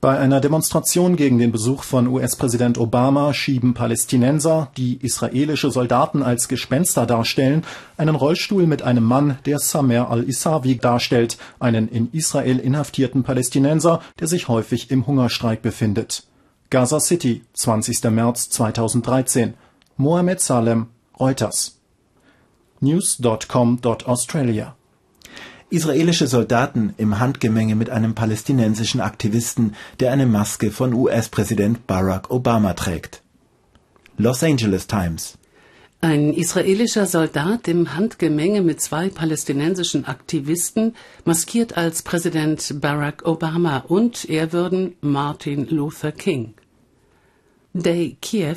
bei 0.00 0.16
einer 0.16 0.40
Demonstration 0.40 1.16
gegen 1.16 1.38
den 1.38 1.50
Besuch 1.50 1.82
von 1.82 2.06
US-Präsident 2.06 2.78
Obama 2.78 3.34
schieben 3.34 3.74
Palästinenser, 3.74 4.70
die 4.76 4.96
israelische 5.04 5.72
Soldaten 5.72 6.22
als 6.22 6.46
Gespenster 6.46 7.04
darstellen, 7.04 7.64
einen 7.96 8.14
Rollstuhl 8.14 8.68
mit 8.68 8.82
einem 8.82 9.02
Mann, 9.02 9.38
der 9.44 9.58
Samer 9.58 10.08
al-Isawi 10.08 10.76
darstellt, 10.76 11.36
einen 11.58 11.88
in 11.88 12.10
Israel 12.12 12.60
inhaftierten 12.60 13.24
Palästinenser, 13.24 14.00
der 14.20 14.28
sich 14.28 14.46
häufig 14.46 14.92
im 14.92 15.04
Hungerstreik 15.04 15.62
befindet. 15.62 16.22
Gaza 16.70 17.00
City, 17.00 17.42
20. 17.54 18.04
März 18.04 18.50
2013. 18.50 19.54
Mohamed 19.96 20.40
Salem, 20.40 20.86
Reuters. 21.18 21.80
News.com.australia 22.80 24.77
Israelische 25.70 26.26
Soldaten 26.26 26.94
im 26.96 27.18
Handgemenge 27.18 27.74
mit 27.76 27.90
einem 27.90 28.14
palästinensischen 28.14 29.02
Aktivisten, 29.02 29.74
der 30.00 30.12
eine 30.12 30.24
Maske 30.24 30.70
von 30.70 30.94
US-Präsident 30.94 31.86
Barack 31.86 32.30
Obama 32.30 32.72
trägt. 32.72 33.22
Los 34.16 34.42
Angeles 34.42 34.86
Times 34.86 35.36
Ein 36.00 36.32
israelischer 36.32 37.04
Soldat 37.04 37.68
im 37.68 37.94
Handgemenge 37.94 38.62
mit 38.62 38.80
zwei 38.80 39.10
palästinensischen 39.10 40.06
Aktivisten 40.06 40.94
maskiert 41.26 41.76
als 41.76 42.02
Präsident 42.02 42.80
Barack 42.80 43.26
Obama 43.26 43.78
und 43.88 44.24
ehrwürden 44.24 44.94
Martin 45.02 45.66
Luther 45.66 46.12
King. 46.12 46.54
Day 47.74 48.16
Kiew 48.22 48.56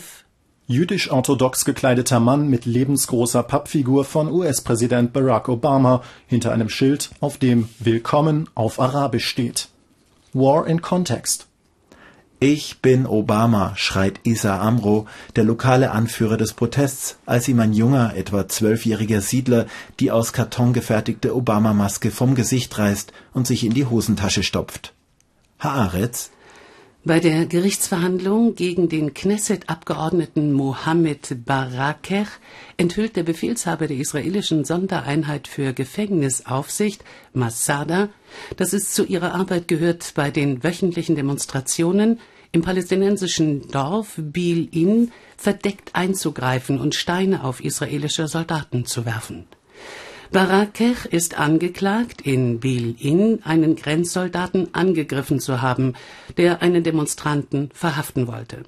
Jüdisch-orthodox 0.72 1.66
gekleideter 1.66 2.22
Mann 2.22 2.48
mit 2.48 2.66
lebensgroßer 2.66 3.44
Pappfigur 3.44 4.06
von 4.06 4.32
US-Präsident 4.32 5.12
Barack 5.12 5.50
Obama 5.50 6.02
hinter 6.28 6.54
einem 6.54 6.70
Schild, 6.70 7.10
auf 7.20 7.38
dem 7.38 7.68
Willkommen 7.80 8.50
auf 8.56 8.80
Arabisch 8.80 9.28
steht. 9.28 9.68
War 10.32 10.66
in 10.66 10.82
Context. 10.82 11.48
Ich 12.40 12.80
bin 12.80 13.06
Obama, 13.06 13.74
schreit 13.76 14.22
Isa 14.24 14.62
Amro, 14.62 15.08
der 15.36 15.44
lokale 15.44 15.92
Anführer 15.92 16.38
des 16.38 16.54
Protests, 16.54 17.18
als 17.26 17.50
ihm 17.50 17.60
ein 17.60 17.74
junger, 17.74 18.16
etwa 18.16 18.48
zwölfjähriger 18.48 19.20
Siedler 19.20 19.66
die 20.00 20.10
aus 20.10 20.32
Karton 20.32 20.72
gefertigte 20.72 21.36
Obama-Maske 21.36 22.12
vom 22.12 22.34
Gesicht 22.34 22.78
reißt 22.78 23.12
und 23.34 23.46
sich 23.46 23.66
in 23.66 23.74
die 23.74 23.86
Hosentasche 23.86 24.42
stopft. 24.42 24.94
Haaretz? 25.60 26.31
Bei 27.04 27.20
der 27.20 27.48
Gerichtsverhandlung 27.48 28.54
gegen 28.54 28.88
den 28.88 29.16
Knesset-Abgeordneten 29.16 30.54
Mohammed 30.54 31.36
Baraker 31.48 32.28
enthüllt 32.78 33.16
der 33.16 33.24
Befehlshaber 33.24 33.88
der 33.88 33.98
israelischen 33.98 34.66
Sondereinheit 34.66 35.48
für 35.48 35.74
Gefängnisaufsicht, 35.74 37.04
Masada, 37.34 38.10
dass 38.56 38.74
es 38.74 38.94
zu 38.94 39.04
ihrer 39.04 39.34
Arbeit 39.34 39.68
gehört, 39.68 40.12
bei 40.14 40.30
den 40.30 40.64
wöchentlichen 40.64 41.16
Demonstrationen 41.16 42.20
im 42.52 42.62
palästinensischen 42.62 43.68
Dorf 43.70 44.14
Bil-In 44.18 45.12
verdeckt 45.38 45.96
einzugreifen 45.96 46.80
und 46.80 46.94
Steine 46.94 47.44
auf 47.44 47.64
israelische 47.64 48.28
Soldaten 48.28 48.86
zu 48.86 49.06
werfen. 49.08 49.48
Barakech 50.32 51.08
ist 51.08 51.38
angeklagt, 51.38 52.22
in 52.22 52.62
Bil-In 52.62 53.44
einen 53.44 53.76
Grenzsoldaten 53.76 54.74
angegriffen 54.74 55.42
zu 55.42 55.62
haben, 55.62 55.94
der 56.38 56.62
einen 56.62 56.84
Demonstranten 56.86 57.70
verhaften 57.74 58.28
wollte. 58.28 58.64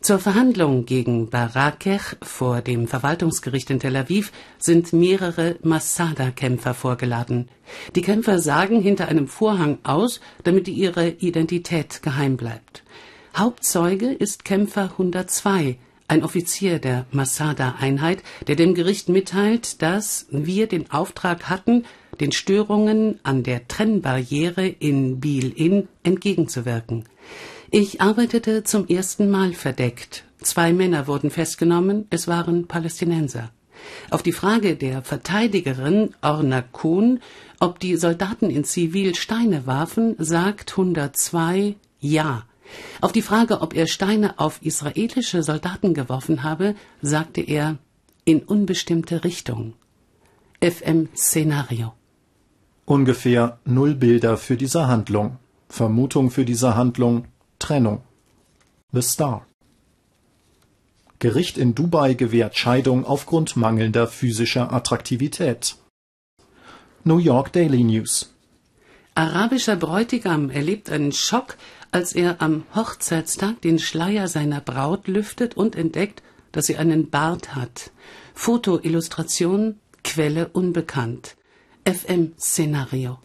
Zur 0.00 0.20
Verhandlung 0.20 0.86
gegen 0.86 1.28
Barakech 1.28 2.16
vor 2.22 2.60
dem 2.60 2.86
Verwaltungsgericht 2.86 3.68
in 3.70 3.80
Tel 3.80 3.96
Aviv 3.96 4.30
sind 4.60 4.92
mehrere 4.92 5.56
Masada-Kämpfer 5.64 6.74
vorgeladen. 6.74 7.48
Die 7.96 8.02
Kämpfer 8.02 8.38
sagen 8.38 8.80
hinter 8.80 9.08
einem 9.08 9.26
Vorhang 9.26 9.78
aus, 9.82 10.20
damit 10.44 10.68
ihre 10.68 11.08
Identität 11.08 12.00
geheim 12.00 12.36
bleibt. 12.36 12.84
Hauptzeuge 13.36 14.12
ist 14.12 14.44
Kämpfer 14.44 14.84
102, 14.92 15.78
ein 16.10 16.24
Offizier 16.24 16.80
der 16.80 17.06
Masada-Einheit, 17.12 18.24
der 18.48 18.56
dem 18.56 18.74
Gericht 18.74 19.08
mitteilt, 19.08 19.80
dass 19.80 20.26
wir 20.30 20.66
den 20.66 20.90
Auftrag 20.90 21.48
hatten, 21.48 21.84
den 22.18 22.32
Störungen 22.32 23.20
an 23.22 23.44
der 23.44 23.68
Trennbarriere 23.68 24.66
in 24.66 25.20
Bil-In 25.20 25.86
entgegenzuwirken. 26.02 27.04
Ich 27.70 28.00
arbeitete 28.00 28.64
zum 28.64 28.88
ersten 28.88 29.30
Mal 29.30 29.52
verdeckt. 29.52 30.24
Zwei 30.42 30.72
Männer 30.72 31.06
wurden 31.06 31.30
festgenommen, 31.30 32.08
es 32.10 32.26
waren 32.26 32.66
Palästinenser. 32.66 33.52
Auf 34.10 34.24
die 34.24 34.32
Frage 34.32 34.74
der 34.74 35.02
Verteidigerin 35.02 36.14
Orna 36.22 36.62
Kuhn, 36.62 37.20
ob 37.60 37.78
die 37.78 37.94
Soldaten 37.94 38.50
in 38.50 38.64
Zivil 38.64 39.14
Steine 39.14 39.64
warfen, 39.66 40.16
sagt 40.18 40.72
102 40.72 41.76
Ja. 42.00 42.46
Auf 43.00 43.12
die 43.12 43.22
Frage, 43.22 43.60
ob 43.60 43.74
er 43.74 43.86
Steine 43.86 44.38
auf 44.38 44.60
israelische 44.62 45.42
Soldaten 45.42 45.94
geworfen 45.94 46.42
habe, 46.42 46.74
sagte 47.02 47.40
er 47.40 47.78
in 48.24 48.40
unbestimmte 48.40 49.24
Richtung. 49.24 49.74
FM 50.60 51.08
Szenario. 51.16 51.94
Ungefähr 52.84 53.58
null 53.64 53.94
Bilder 53.94 54.36
für 54.36 54.56
diese 54.56 54.86
Handlung. 54.86 55.38
Vermutung 55.68 56.30
für 56.30 56.44
diese 56.44 56.74
Handlung 56.76 57.24
Trennung. 57.58 58.02
The 58.92 59.02
Star. 59.02 59.46
Gericht 61.20 61.58
in 61.58 61.74
Dubai 61.74 62.14
gewährt 62.14 62.56
Scheidung 62.56 63.04
aufgrund 63.04 63.56
mangelnder 63.56 64.06
physischer 64.06 64.72
Attraktivität. 64.72 65.76
New 67.04 67.18
York 67.18 67.52
Daily 67.52 67.84
News. 67.84 68.34
Arabischer 69.14 69.76
Bräutigam 69.76 70.50
erlebt 70.50 70.90
einen 70.90 71.12
Schock, 71.12 71.56
als 71.92 72.12
er 72.12 72.40
am 72.40 72.64
Hochzeitstag 72.74 73.60
den 73.62 73.78
Schleier 73.78 74.28
seiner 74.28 74.60
Braut 74.60 75.08
lüftet 75.08 75.56
und 75.56 75.76
entdeckt, 75.76 76.22
dass 76.52 76.66
sie 76.66 76.76
einen 76.76 77.10
Bart 77.10 77.54
hat. 77.54 77.90
Foto, 78.34 78.78
Illustration, 78.80 79.76
Quelle 80.02 80.48
unbekannt. 80.48 81.36
FM 81.84 82.32
Szenario. 82.38 83.18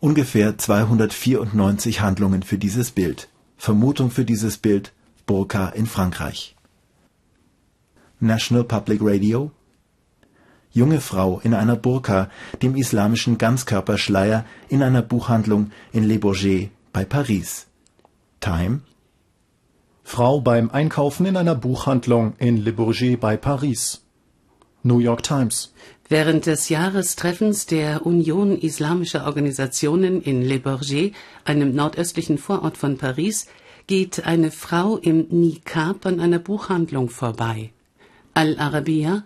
Ungefähr 0.00 0.58
294 0.58 2.00
Handlungen 2.00 2.42
für 2.42 2.58
dieses 2.58 2.90
Bild. 2.90 3.28
Vermutung 3.56 4.10
für 4.10 4.24
dieses 4.24 4.58
Bild 4.58 4.92
Burka 5.26 5.68
in 5.70 5.86
Frankreich. 5.86 6.56
National 8.20 8.64
Public 8.64 9.00
Radio 9.02 9.50
Junge 10.72 11.00
Frau 11.00 11.40
in 11.42 11.54
einer 11.54 11.76
Burka, 11.76 12.28
dem 12.60 12.76
islamischen 12.76 13.38
Ganzkörperschleier, 13.38 14.44
in 14.68 14.82
einer 14.82 15.00
Buchhandlung 15.00 15.70
in 15.92 16.04
Le 16.04 16.18
Bourget 16.18 16.68
bei 16.92 17.04
Paris. 17.06 17.66
Time 18.40 18.82
Frau 20.08 20.40
beim 20.40 20.70
Einkaufen 20.70 21.26
in 21.26 21.36
einer 21.36 21.56
Buchhandlung 21.56 22.34
in 22.38 22.58
Le 22.58 22.72
Bourget 22.72 23.18
bei 23.18 23.36
Paris. 23.36 24.02
New 24.84 25.00
York 25.00 25.24
Times. 25.24 25.72
Während 26.08 26.46
des 26.46 26.68
Jahrestreffens 26.68 27.66
der 27.66 28.06
Union 28.06 28.56
Islamischer 28.56 29.26
Organisationen 29.26 30.22
in 30.22 30.42
Le 30.42 30.60
Bourget, 30.60 31.12
einem 31.44 31.74
nordöstlichen 31.74 32.38
Vorort 32.38 32.76
von 32.76 32.98
Paris, 32.98 33.46
geht 33.88 34.24
eine 34.24 34.52
Frau 34.52 34.96
im 34.96 35.26
Niqab 35.28 36.06
an 36.06 36.20
einer 36.20 36.38
Buchhandlung 36.38 37.08
vorbei. 37.08 37.72
Al-Arabiya. 38.34 39.24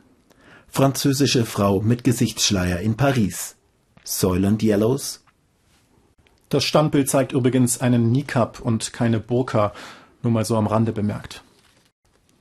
Französische 0.67 1.45
Frau 1.45 1.83
mit 1.83 2.05
Gesichtsschleier 2.05 2.81
in 2.81 2.97
Paris. 2.97 3.57
Soylent 4.03 4.63
Yellows. 4.63 5.23
Das 6.51 6.65
Standbild 6.65 7.09
zeigt 7.09 7.31
übrigens 7.31 7.81
einen 7.81 8.11
Niqab 8.11 8.61
und 8.61 8.93
keine 8.93 9.21
Burka, 9.21 9.73
nur 10.23 10.33
mal 10.33 10.45
so 10.45 10.57
am 10.57 10.67
Rande 10.67 10.91
bemerkt. 10.91 11.45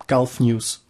Gulf 0.08 0.40
News. 0.40 0.84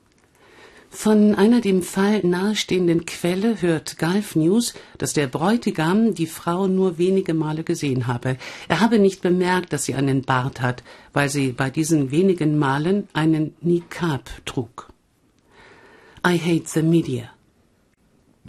Von 0.89 1.35
einer 1.35 1.59
dem 1.59 1.83
Fall 1.83 2.21
nahestehenden 2.23 3.05
Quelle 3.05 3.61
hört 3.61 3.99
Gulf 3.99 4.37
News, 4.37 4.73
dass 4.97 5.11
der 5.11 5.27
Bräutigam 5.27 6.15
die 6.15 6.27
Frau 6.27 6.67
nur 6.67 6.97
wenige 6.97 7.33
Male 7.33 7.63
gesehen 7.65 8.07
habe. 8.07 8.37
Er 8.69 8.79
habe 8.79 8.99
nicht 8.99 9.21
bemerkt, 9.21 9.73
dass 9.73 9.83
sie 9.83 9.95
einen 9.95 10.21
Bart 10.21 10.61
hat, 10.61 10.81
weil 11.11 11.27
sie 11.27 11.51
bei 11.51 11.69
diesen 11.69 12.11
wenigen 12.11 12.57
Malen 12.57 13.09
einen 13.11 13.53
Niqab 13.59 14.29
trug. 14.45 14.87
I 16.25 16.37
hate 16.39 16.67
the 16.67 16.81
media. 16.81 17.29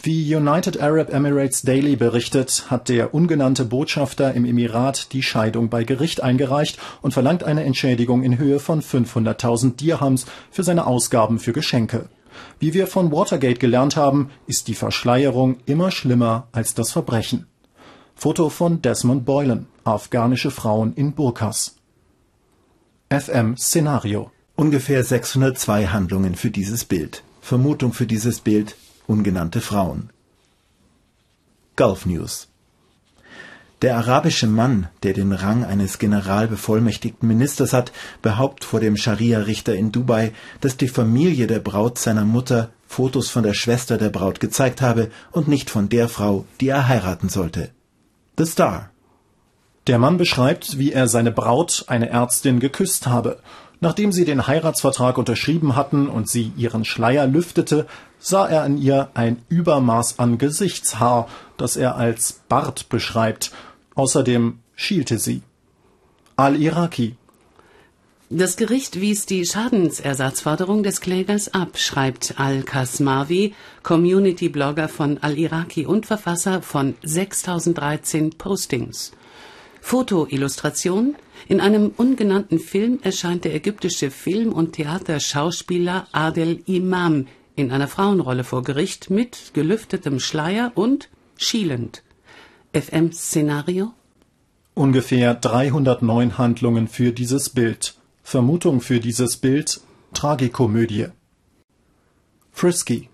Wie 0.03 0.35
United 0.35 0.81
Arab 0.81 1.13
Emirates 1.13 1.61
Daily 1.61 1.95
berichtet, 1.95 2.71
hat 2.71 2.89
der 2.89 3.13
ungenannte 3.13 3.65
Botschafter 3.65 4.33
im 4.33 4.45
Emirat 4.45 5.13
die 5.13 5.21
Scheidung 5.21 5.69
bei 5.69 5.83
Gericht 5.83 6.23
eingereicht 6.23 6.79
und 7.03 7.13
verlangt 7.13 7.43
eine 7.43 7.63
Entschädigung 7.65 8.23
in 8.23 8.39
Höhe 8.39 8.59
von 8.59 8.81
500.000 8.81 9.75
Dirhams 9.75 10.25
für 10.49 10.63
seine 10.63 10.87
Ausgaben 10.87 11.37
für 11.37 11.53
Geschenke. 11.53 12.09
Wie 12.57 12.73
wir 12.73 12.87
von 12.87 13.11
Watergate 13.11 13.59
gelernt 13.59 13.95
haben, 13.95 14.31
ist 14.47 14.67
die 14.69 14.73
Verschleierung 14.73 15.57
immer 15.67 15.91
schlimmer 15.91 16.47
als 16.51 16.73
das 16.73 16.91
Verbrechen. 16.91 17.45
Foto 18.15 18.49
von 18.49 18.81
Desmond 18.81 19.23
Boylan, 19.23 19.67
afghanische 19.83 20.49
Frauen 20.49 20.95
in 20.95 21.13
Burkas. 21.13 21.75
FM 23.11 23.55
Szenario. 23.55 24.31
Ungefähr 24.55 25.03
602 25.03 25.87
Handlungen 25.87 26.33
für 26.33 26.49
dieses 26.49 26.85
Bild. 26.85 27.21
Vermutung 27.41 27.93
für 27.93 28.07
dieses 28.07 28.39
Bild 28.39 28.75
ungenannte 29.07 29.61
Frauen. 29.61 30.09
Gulf 31.75 32.05
News 32.05 32.47
der 33.81 33.97
arabische 33.97 34.45
Mann, 34.45 34.89
der 35.01 35.13
den 35.13 35.31
Rang 35.31 35.65
eines 35.65 35.97
generalbevollmächtigten 35.97 37.27
Ministers 37.27 37.73
hat, 37.73 37.91
behauptet 38.21 38.63
vor 38.63 38.79
dem 38.79 38.95
Scharia-Richter 38.95 39.73
in 39.73 39.91
Dubai, 39.91 40.33
dass 40.59 40.77
die 40.77 40.87
Familie 40.87 41.47
der 41.47 41.59
Braut 41.59 41.97
seiner 41.97 42.25
Mutter 42.25 42.69
Fotos 42.87 43.29
von 43.29 43.41
der 43.41 43.55
Schwester 43.55 43.97
der 43.97 44.09
Braut 44.09 44.39
gezeigt 44.39 44.81
habe 44.81 45.09
und 45.31 45.47
nicht 45.47 45.69
von 45.69 45.89
der 45.89 46.09
Frau, 46.09 46.45
die 46.59 46.67
er 46.67 46.87
heiraten 46.87 47.29
sollte. 47.29 47.71
The 48.37 48.45
Star. 48.45 48.91
Der 49.87 49.97
Mann 49.97 50.17
beschreibt, 50.17 50.77
wie 50.77 50.91
er 50.91 51.07
seine 51.07 51.31
Braut, 51.31 51.85
eine 51.87 52.09
Ärztin, 52.09 52.59
geküsst 52.59 53.07
habe. 53.07 53.39
Nachdem 53.79 54.11
sie 54.11 54.25
den 54.25 54.45
Heiratsvertrag 54.45 55.17
unterschrieben 55.17 55.75
hatten 55.75 56.07
und 56.07 56.29
sie 56.29 56.51
ihren 56.55 56.85
Schleier 56.85 57.25
lüftete, 57.25 57.87
sah 58.21 58.47
er 58.47 58.65
in 58.65 58.77
ihr 58.77 59.09
ein 59.15 59.41
Übermaß 59.49 60.19
an 60.19 60.37
Gesichtshaar, 60.37 61.27
das 61.57 61.75
er 61.75 61.95
als 61.95 62.41
Bart 62.47 62.87
beschreibt. 62.87 63.51
Außerdem 63.95 64.59
schielte 64.75 65.17
sie. 65.17 65.41
Al-Iraki. 66.37 67.15
Das 68.29 68.55
Gericht 68.55 69.01
wies 69.01 69.25
die 69.25 69.45
Schadensersatzforderung 69.45 70.83
des 70.83 71.01
Klägers 71.01 71.53
ab, 71.53 71.77
schreibt 71.77 72.39
Al-Kasmawi, 72.39 73.53
Community-Blogger 73.83 74.87
von 74.87 75.17
Al-Iraqi 75.17 75.85
und 75.85 76.05
Verfasser 76.05 76.61
von 76.61 76.95
6013 77.03 78.37
Postings. 78.37 79.11
Fotoillustration 79.81 81.15
In 81.49 81.59
einem 81.59 81.91
ungenannten 81.97 82.59
Film 82.59 82.99
erscheint 83.01 83.43
der 83.43 83.53
ägyptische 83.53 84.11
Film- 84.11 84.53
und 84.53 84.73
Theaterschauspieler 84.73 86.07
Adel 86.13 86.61
Imam 86.67 87.25
in 87.55 87.71
einer 87.71 87.87
Frauenrolle 87.87 88.43
vor 88.43 88.63
Gericht 88.63 89.09
mit 89.09 89.51
gelüftetem 89.53 90.19
Schleier 90.19 90.71
und 90.75 91.09
schielend. 91.37 92.03
FM-Szenario 92.73 93.93
Ungefähr 94.73 95.33
309 95.33 96.37
Handlungen 96.37 96.87
für 96.87 97.11
dieses 97.11 97.49
Bild. 97.49 97.95
Vermutung 98.23 98.79
für 98.79 98.99
dieses 98.99 99.37
Bild 99.37 99.81
Tragikomödie. 100.13 101.07
Frisky. 102.51 103.09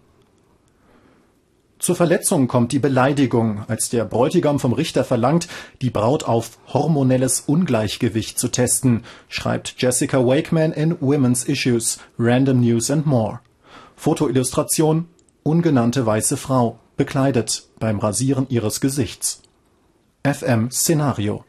Zur 1.80 1.96
Verletzung 1.96 2.48
kommt 2.48 2.72
die 2.72 2.80
Beleidigung, 2.80 3.64
als 3.68 3.90
der 3.90 4.04
Bräutigam 4.06 4.60
vom 4.60 4.74
Richter 4.74 5.04
verlangt, 5.04 5.48
die 5.82 5.92
Braut 5.92 6.24
auf 6.24 6.58
hormonelles 6.74 7.42
Ungleichgewicht 7.42 8.40
zu 8.40 8.48
testen, 8.48 9.04
schreibt 9.30 9.76
Jessica 9.78 10.26
Wakeman 10.26 10.72
in 10.74 11.00
Women's 11.00 11.48
Issues, 11.48 12.00
Random 12.18 12.62
News 12.62 12.90
and 12.90 13.06
More. 13.06 13.40
Fotoillustration 13.98 15.10
ungenannte 15.44 16.06
weiße 16.06 16.38
Frau, 16.38 16.80
bekleidet 16.98 17.68
beim 17.80 18.00
Rasieren 18.00 18.48
ihres 18.50 18.80
Gesichts. 18.80 19.42
FM 20.24 20.72
Szenario 20.72 21.44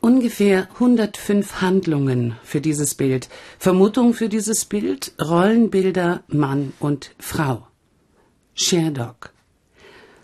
Ungefähr 0.00 0.68
105 0.74 1.60
Handlungen 1.62 2.36
für 2.42 2.60
dieses 2.60 2.94
Bild. 2.94 3.28
Vermutung 3.58 4.12
für 4.12 4.28
dieses 4.28 4.64
Bild 4.66 5.12
Rollenbilder 5.20 6.24
Mann 6.28 6.72
und 6.78 7.14
Frau. 7.18 7.66
Sherdog. 8.54 9.32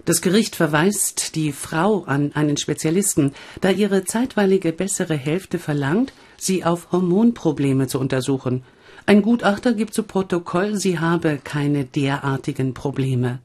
Das 0.04 0.22
Gericht 0.22 0.56
verweist 0.56 1.34
die 1.34 1.52
Frau 1.52 2.04
an 2.04 2.32
einen 2.32 2.56
Spezialisten, 2.56 3.32
da 3.60 3.70
ihre 3.70 4.04
zeitweilige 4.04 4.72
bessere 4.72 5.14
Hälfte 5.14 5.58
verlangt, 5.58 6.12
sie 6.42 6.64
auf 6.64 6.92
Hormonprobleme 6.92 7.86
zu 7.86 7.98
untersuchen. 7.98 8.62
Ein 9.06 9.22
Gutachter 9.22 9.74
gibt 9.74 9.94
zu 9.94 10.02
Protokoll, 10.02 10.76
sie 10.76 10.98
habe 10.98 11.38
keine 11.42 11.84
derartigen 11.84 12.74
Probleme. 12.74 13.40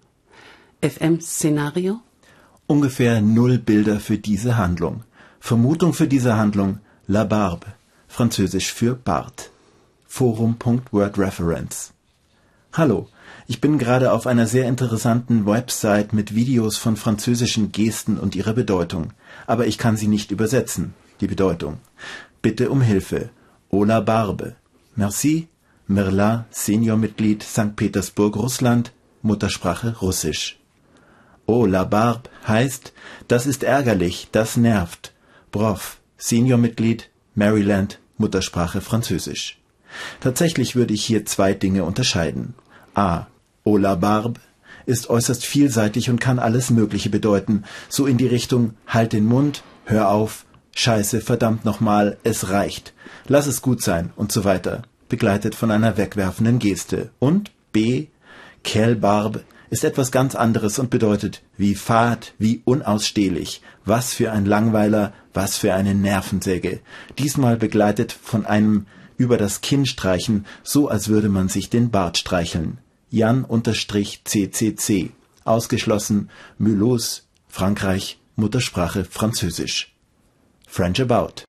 FM-Szenario? 0.82 2.00
Ungefähr 2.68 3.22
null 3.22 3.58
Bilder 3.58 4.00
für 4.00 4.18
diese 4.18 4.58
Handlung. 4.58 5.04
Vermutung 5.40 5.94
für 5.94 6.08
diese 6.08 6.36
Handlung 6.36 6.80
La 7.08 7.24
Barbe, 7.24 7.68
französisch 8.08 8.74
für 8.74 8.96
Bart. 8.96 9.52
Forum.wordreference. 10.08 11.94
Hallo, 12.74 13.08
ich 13.48 13.62
bin 13.62 13.78
gerade 13.78 14.12
auf 14.12 14.26
einer 14.26 14.48
sehr 14.48 14.68
interessanten 14.68 15.46
Website 15.46 16.14
mit 16.14 16.34
Videos 16.34 16.78
von 16.78 16.96
französischen 16.96 17.72
Gesten 17.72 18.18
und 18.18 18.36
ihrer 18.36 18.54
Bedeutung, 18.54 19.14
aber 19.46 19.68
ich 19.68 19.78
kann 19.78 19.98
sie 19.98 20.08
nicht 20.08 20.32
übersetzen, 20.32 20.94
die 21.22 21.28
Bedeutung. 21.28 21.78
Bitte 22.46 22.70
um 22.70 22.82
Hilfe. 22.82 23.32
Ola 23.72 24.02
Barbe. 24.02 24.56
Merci. 24.96 25.48
Merla, 25.88 26.46
Seniormitglied 26.52 27.42
St. 27.42 27.76
Petersburg, 27.76 28.36
Russland, 28.36 28.92
Muttersprache 29.24 29.96
Russisch. 30.00 30.60
Oh, 31.48 31.66
la 31.66 31.86
Barbe 31.86 32.30
heißt, 32.48 32.94
das 33.28 33.48
ist 33.48 33.64
ärgerlich, 33.64 34.28
das 34.32 34.58
nervt. 34.58 35.12
Broff, 35.52 35.98
Seniormitglied, 36.18 37.10
Maryland, 37.34 37.98
Muttersprache 38.20 38.80
Französisch. 38.80 39.58
Tatsächlich 40.20 40.76
würde 40.76 40.94
ich 40.94 41.04
hier 41.04 41.26
zwei 41.26 41.56
Dinge 41.56 41.84
unterscheiden. 41.84 42.54
A. 42.94 43.26
Ola 43.64 43.96
Barbe 43.96 44.40
ist 44.86 45.10
äußerst 45.10 45.44
vielseitig 45.44 46.12
und 46.12 46.22
kann 46.22 46.38
alles 46.38 46.70
Mögliche 46.70 47.10
bedeuten, 47.10 47.64
so 47.90 48.06
in 48.06 48.18
die 48.18 48.28
Richtung 48.28 48.76
Halt 48.86 49.14
den 49.14 49.26
Mund, 49.26 49.64
hör 49.86 50.10
auf, 50.10 50.46
Scheiße, 50.78 51.22
verdammt 51.22 51.64
nochmal, 51.64 52.18
es 52.24 52.50
reicht, 52.50 52.94
lass 53.28 53.48
es 53.48 53.62
gut 53.62 53.82
sein 53.82 54.12
und 54.18 54.34
so 54.34 54.44
weiter, 54.44 54.82
begleitet 55.08 55.56
von 55.56 55.72
einer 55.72 55.96
wegwerfenden 55.98 56.60
Geste. 56.60 57.12
Und 57.18 57.52
B. 57.72 58.08
Quelle 58.64 58.98
Barbe 58.98 59.46
ist 59.70 59.86
etwas 59.86 60.12
ganz 60.12 60.36
anderes 60.36 60.78
und 60.78 60.90
bedeutet 60.90 61.44
wie 61.58 61.76
fad, 61.76 62.34
wie 62.38 62.62
unausstehlich, 62.66 63.62
was 63.86 64.14
für 64.14 64.34
ein 64.34 64.46
Langweiler, 64.46 65.14
was 65.34 65.58
für 65.58 65.74
eine 65.74 65.96
Nervensäge. 65.96 66.82
Diesmal 67.18 67.56
begleitet 67.58 68.12
von 68.12 68.46
einem 68.46 68.86
über 69.18 69.38
das 69.38 69.62
Kinn 69.62 69.86
streichen, 69.86 70.46
so 70.62 70.90
als 70.90 71.08
würde 71.08 71.30
man 71.30 71.48
sich 71.48 71.70
den 71.70 71.90
Bart 71.90 72.18
streicheln. 72.18 72.80
Jan-CCC. 73.12 75.12
Ausgeschlossen, 75.46 76.30
Mulhouse, 76.58 77.30
Frankreich, 77.48 78.20
Muttersprache 78.36 79.06
Französisch. 79.06 79.95
French 80.76 81.00
About. 81.00 81.46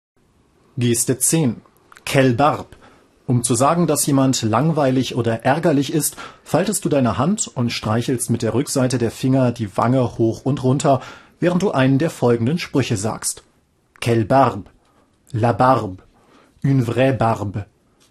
Geste 0.78 1.18
10. 1.18 1.60
Quelle 2.04 2.34
Barbe 2.34 2.76
um 3.26 3.42
zu 3.42 3.56
sagen, 3.56 3.88
dass 3.88 4.06
jemand 4.06 4.42
langweilig 4.42 5.16
oder 5.16 5.44
ärgerlich 5.44 5.92
ist, 5.92 6.16
faltest 6.44 6.84
du 6.84 6.88
deine 6.88 7.18
Hand 7.18 7.48
und 7.48 7.70
streichelst 7.70 8.30
mit 8.30 8.42
der 8.42 8.54
Rückseite 8.54 8.98
der 8.98 9.10
Finger 9.10 9.50
die 9.50 9.76
Wange 9.76 10.16
hoch 10.16 10.44
und 10.44 10.62
runter, 10.62 11.00
während 11.40 11.60
du 11.62 11.72
einen 11.72 11.98
der 11.98 12.10
folgenden 12.10 12.58
Sprüche 12.58 12.96
sagst. 12.96 13.42
Quelle 14.00 14.26
barbe, 14.26 14.70
la 15.32 15.52
barbe, 15.52 16.04
une 16.62 16.84
vraie 16.84 17.12
barbe, 17.12 17.64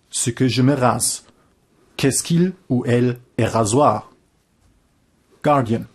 ce 0.09 0.31
que 0.31 0.49
je 0.49 0.63
me 0.63 0.73
rase, 0.73 1.23
qu'est-ce 1.95 2.23
qu'il 2.23 2.55
ou 2.67 2.83
elle 2.85 3.19
est 3.37 3.47
rasoir. 3.47 4.11
Guardian. 5.43 5.85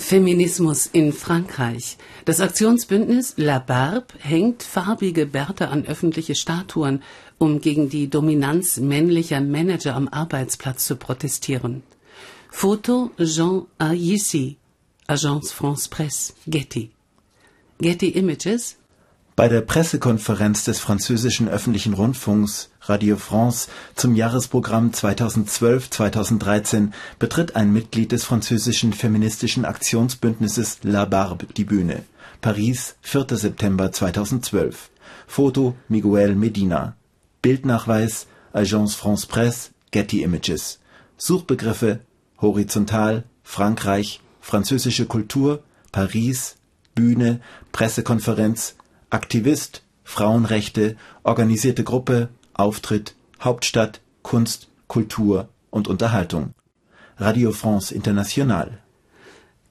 Feminismus 0.00 0.86
in 0.86 1.12
Frankreich. 1.12 1.96
Das 2.24 2.40
Aktionsbündnis 2.40 3.34
La 3.36 3.58
Barbe 3.58 4.06
hängt 4.18 4.62
farbige 4.62 5.26
Bärte 5.26 5.68
an 5.68 5.86
öffentliche 5.86 6.34
Statuen, 6.34 7.02
um 7.38 7.60
gegen 7.60 7.88
die 7.88 8.10
Dominanz 8.10 8.78
männlicher 8.78 9.40
Manager 9.40 9.94
am 9.94 10.08
Arbeitsplatz 10.08 10.86
zu 10.86 10.96
protestieren. 10.96 11.82
Foto 12.50 13.10
Jean 13.18 13.66
Ayissi, 13.78 14.56
Agence 15.06 15.52
France 15.52 15.88
Presse, 15.88 16.34
Getty. 16.46 16.90
Getty 17.80 18.10
Images 18.10 18.76
bei 19.36 19.48
der 19.48 19.62
Pressekonferenz 19.62 20.64
des 20.64 20.78
französischen 20.78 21.48
öffentlichen 21.48 21.94
Rundfunks 21.94 22.70
Radio 22.82 23.16
France 23.16 23.68
zum 23.96 24.14
Jahresprogramm 24.14 24.90
2012-2013 24.90 26.92
betritt 27.18 27.56
ein 27.56 27.72
Mitglied 27.72 28.12
des 28.12 28.22
französischen 28.22 28.92
feministischen 28.92 29.64
Aktionsbündnisses 29.64 30.78
La 30.82 31.04
Barbe 31.04 31.46
die 31.56 31.64
Bühne. 31.64 32.04
Paris, 32.40 32.94
4. 33.02 33.26
September 33.30 33.90
2012. 33.90 34.90
Foto 35.26 35.74
Miguel 35.88 36.36
Medina. 36.36 36.94
Bildnachweis 37.42 38.28
Agence 38.52 38.94
France 38.94 39.26
Presse, 39.26 39.70
Getty 39.90 40.22
Images. 40.22 40.78
Suchbegriffe 41.16 42.00
horizontal, 42.40 43.24
Frankreich, 43.42 44.20
französische 44.40 45.06
Kultur, 45.06 45.64
Paris, 45.90 46.54
Bühne, 46.94 47.40
Pressekonferenz, 47.72 48.76
Aktivist, 49.10 49.82
Frauenrechte, 50.04 50.96
organisierte 51.22 51.84
Gruppe, 51.84 52.28
Auftritt, 52.52 53.14
Hauptstadt, 53.40 54.00
Kunst, 54.22 54.68
Kultur 54.86 55.48
und 55.70 55.88
Unterhaltung. 55.88 56.54
Radio 57.18 57.52
France 57.52 57.94
International. 57.94 58.78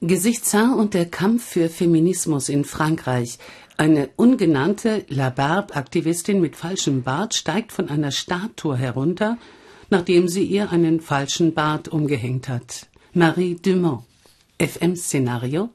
Gesichtshaar 0.00 0.76
und 0.76 0.92
der 0.92 1.06
Kampf 1.06 1.44
für 1.44 1.68
Feminismus 1.68 2.48
in 2.48 2.64
Frankreich. 2.64 3.38
Eine 3.76 4.10
ungenannte 4.16 5.04
La 5.08 5.30
Barbe-Aktivistin 5.30 6.40
mit 6.40 6.56
falschem 6.56 7.02
Bart 7.02 7.34
steigt 7.34 7.72
von 7.72 7.88
einer 7.88 8.10
Statue 8.10 8.76
herunter, 8.76 9.38
nachdem 9.90 10.28
sie 10.28 10.44
ihr 10.44 10.70
einen 10.70 11.00
falschen 11.00 11.54
Bart 11.54 11.88
umgehängt 11.88 12.48
hat. 12.48 12.86
Marie 13.14 13.56
Dumont. 13.56 14.02
FM-Szenario? 14.58 15.70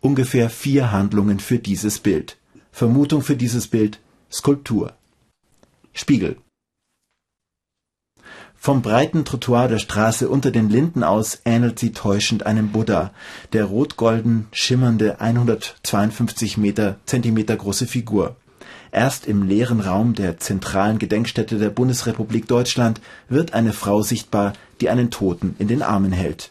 Ungefähr 0.00 0.50
vier 0.50 0.90
Handlungen 0.90 1.38
für 1.38 1.58
dieses 1.58 1.98
Bild. 1.98 2.36
Vermutung 2.76 3.22
für 3.22 3.36
dieses 3.36 3.68
Bild 3.68 4.00
Skulptur. 4.30 4.92
Spiegel. 5.94 6.36
Vom 8.54 8.82
breiten 8.82 9.24
Trottoir 9.24 9.68
der 9.68 9.78
Straße 9.78 10.28
unter 10.28 10.50
den 10.50 10.68
Linden 10.68 11.02
aus 11.02 11.40
ähnelt 11.46 11.78
sie 11.78 11.92
täuschend 11.92 12.44
einem 12.44 12.72
Buddha, 12.72 13.14
der 13.54 13.64
rot-golden 13.64 14.48
schimmernde 14.52 15.22
152 15.22 16.58
Meter 16.58 16.96
Zentimeter 17.06 17.56
große 17.56 17.86
Figur. 17.86 18.36
Erst 18.92 19.26
im 19.26 19.48
leeren 19.48 19.80
Raum 19.80 20.12
der 20.12 20.36
zentralen 20.38 20.98
Gedenkstätte 20.98 21.56
der 21.56 21.70
Bundesrepublik 21.70 22.46
Deutschland 22.46 23.00
wird 23.30 23.54
eine 23.54 23.72
Frau 23.72 24.02
sichtbar, 24.02 24.52
die 24.82 24.90
einen 24.90 25.10
Toten 25.10 25.56
in 25.58 25.68
den 25.68 25.80
Armen 25.80 26.12
hält. 26.12 26.50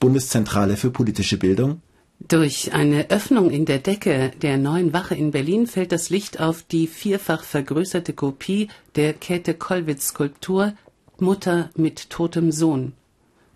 Bundeszentrale 0.00 0.76
für 0.76 0.90
politische 0.90 1.36
Bildung 1.36 1.82
Durch 2.18 2.72
eine 2.72 3.10
Öffnung 3.10 3.50
in 3.50 3.66
der 3.66 3.78
Decke 3.78 4.32
der 4.42 4.56
neuen 4.56 4.92
Wache 4.92 5.14
in 5.14 5.30
Berlin 5.30 5.66
fällt 5.66 5.92
das 5.92 6.10
Licht 6.10 6.40
auf 6.40 6.62
die 6.62 6.86
vierfach 6.86 7.44
vergrößerte 7.44 8.14
Kopie 8.14 8.68
der 8.96 9.12
Käthe-Kollwitz-Skulptur 9.12 10.72
Mutter 11.18 11.70
mit 11.76 12.10
totem 12.10 12.52
Sohn. 12.52 12.94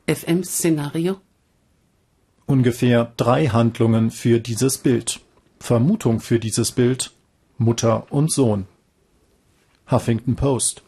FM-Szenario? 0.07 1.16
Ungefähr 2.46 3.12
drei 3.16 3.49
Handlungen 3.49 4.11
für 4.11 4.40
dieses 4.40 4.79
Bild. 4.79 5.20
Vermutung 5.59 6.20
für 6.20 6.38
dieses 6.38 6.73
Bild 6.73 7.12
Mutter 7.59 8.07
und 8.11 8.33
Sohn. 8.33 8.66
Huffington 9.90 10.37
Post. 10.37 10.83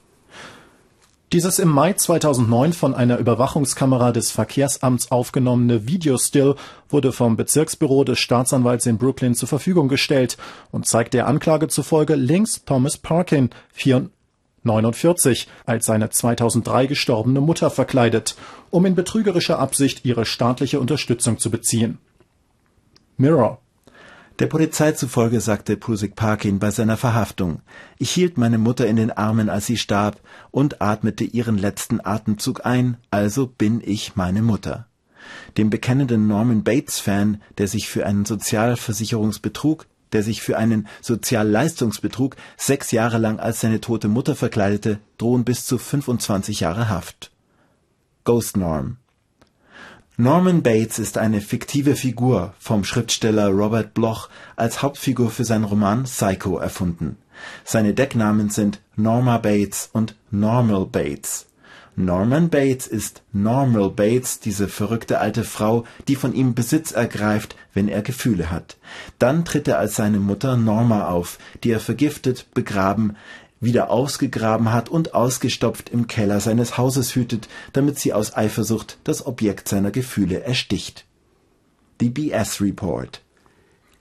Dieses 1.32 1.58
im 1.58 1.70
Mai 1.70 1.94
2009 1.94 2.74
von 2.74 2.94
einer 2.94 3.16
Überwachungskamera 3.16 4.12
des 4.12 4.30
Verkehrsamts 4.30 5.10
aufgenommene 5.10 5.86
Videostill 5.86 6.56
wurde 6.90 7.10
vom 7.10 7.38
Bezirksbüro 7.38 8.04
des 8.04 8.18
Staatsanwalts 8.18 8.84
in 8.84 8.98
Brooklyn 8.98 9.34
zur 9.34 9.48
Verfügung 9.48 9.88
gestellt 9.88 10.36
und 10.72 10.86
zeigt 10.86 11.14
der 11.14 11.26
Anklage 11.26 11.68
zufolge 11.68 12.16
links 12.16 12.66
Thomas 12.66 12.98
Parkin, 12.98 13.48
49, 14.62 15.48
als 15.64 15.86
seine 15.86 16.10
2003 16.10 16.86
gestorbene 16.86 17.40
Mutter 17.40 17.70
verkleidet, 17.70 18.36
um 18.68 18.84
in 18.84 18.94
betrügerischer 18.94 19.58
Absicht 19.58 20.04
ihre 20.04 20.26
staatliche 20.26 20.80
Unterstützung 20.80 21.38
zu 21.38 21.50
beziehen. 21.50 21.96
Mirror 23.16 23.61
der 24.42 24.48
Polizei 24.48 24.90
zufolge 24.90 25.40
sagte 25.40 25.76
Prusik 25.76 26.16
Parkin 26.16 26.58
bei 26.58 26.72
seiner 26.72 26.96
Verhaftung, 26.96 27.62
ich 27.96 28.10
hielt 28.10 28.38
meine 28.38 28.58
Mutter 28.58 28.88
in 28.88 28.96
den 28.96 29.12
Armen, 29.12 29.48
als 29.48 29.66
sie 29.66 29.76
starb, 29.76 30.20
und 30.50 30.82
atmete 30.82 31.22
ihren 31.22 31.56
letzten 31.56 32.04
Atemzug 32.04 32.66
ein, 32.66 32.96
also 33.12 33.46
bin 33.46 33.80
ich 33.84 34.16
meine 34.16 34.42
Mutter. 34.42 34.88
Dem 35.56 35.70
bekennenden 35.70 36.26
Norman 36.26 36.64
Bates-Fan, 36.64 37.40
der 37.56 37.68
sich 37.68 37.88
für 37.88 38.04
einen 38.04 38.24
Sozialversicherungsbetrug, 38.24 39.86
der 40.12 40.24
sich 40.24 40.42
für 40.42 40.58
einen 40.58 40.88
Sozialleistungsbetrug 41.02 42.34
sechs 42.56 42.90
Jahre 42.90 43.18
lang 43.18 43.38
als 43.38 43.60
seine 43.60 43.80
tote 43.80 44.08
Mutter 44.08 44.34
verkleidete, 44.34 44.98
drohen 45.18 45.44
bis 45.44 45.66
zu 45.66 45.78
25 45.78 46.58
Jahre 46.58 46.88
Haft. 46.88 47.30
Ghost 48.24 48.56
Norm 48.56 48.96
Norman 50.18 50.62
Bates 50.62 50.98
ist 50.98 51.16
eine 51.16 51.40
fiktive 51.40 51.96
Figur 51.96 52.52
vom 52.58 52.84
Schriftsteller 52.84 53.48
Robert 53.48 53.94
Bloch 53.94 54.28
als 54.56 54.82
Hauptfigur 54.82 55.30
für 55.30 55.44
seinen 55.44 55.64
Roman 55.64 56.04
Psycho 56.04 56.58
erfunden. 56.58 57.16
Seine 57.64 57.94
Decknamen 57.94 58.50
sind 58.50 58.82
Norma 58.94 59.38
Bates 59.38 59.88
und 59.94 60.14
Normal 60.30 60.84
Bates. 60.84 61.46
Norman 61.96 62.50
Bates 62.50 62.86
ist 62.86 63.22
Normal 63.32 63.88
Bates, 63.88 64.38
diese 64.38 64.68
verrückte 64.68 65.18
alte 65.18 65.44
Frau, 65.44 65.84
die 66.08 66.16
von 66.16 66.34
ihm 66.34 66.54
Besitz 66.54 66.92
ergreift, 66.92 67.56
wenn 67.72 67.88
er 67.88 68.02
Gefühle 68.02 68.50
hat. 68.50 68.76
Dann 69.18 69.46
tritt 69.46 69.66
er 69.66 69.78
als 69.78 69.96
seine 69.96 70.18
Mutter 70.18 70.58
Norma 70.58 71.08
auf, 71.08 71.38
die 71.64 71.70
er 71.70 71.80
vergiftet, 71.80 72.46
begraben, 72.52 73.16
wieder 73.62 73.90
ausgegraben 73.90 74.72
hat 74.72 74.88
und 74.88 75.14
ausgestopft 75.14 75.88
im 75.88 76.06
Keller 76.08 76.40
seines 76.40 76.76
Hauses 76.76 77.14
hütet, 77.14 77.48
damit 77.72 77.98
sie 77.98 78.12
aus 78.12 78.36
Eifersucht 78.36 78.98
das 79.04 79.24
Objekt 79.24 79.68
seiner 79.68 79.90
Gefühle 79.90 80.42
ersticht. 80.42 81.06
Die 82.00 82.10
BS 82.10 82.60
Report 82.60 83.22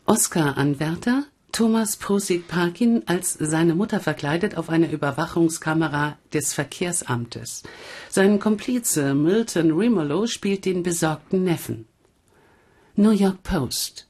Oscar-Anwärter 0.06 1.26
Thomas 1.52 1.98
Prosig 1.98 2.48
Parkin 2.48 3.04
als 3.08 3.34
seine 3.34 3.76
Mutter 3.76 4.00
verkleidet 4.00 4.56
auf 4.58 4.70
einer 4.70 4.90
Überwachungskamera 4.90 6.18
des 6.34 6.54
Verkehrsamtes. 6.54 7.64
Sein 8.10 8.40
Komplize 8.40 9.14
Milton 9.14 9.72
Rimolo 9.72 10.28
spielt 10.28 10.66
den 10.66 10.82
besorgten 10.82 11.44
Neffen. 11.44 11.88
New 12.96 13.12
York 13.12 13.44
Post 13.44 14.08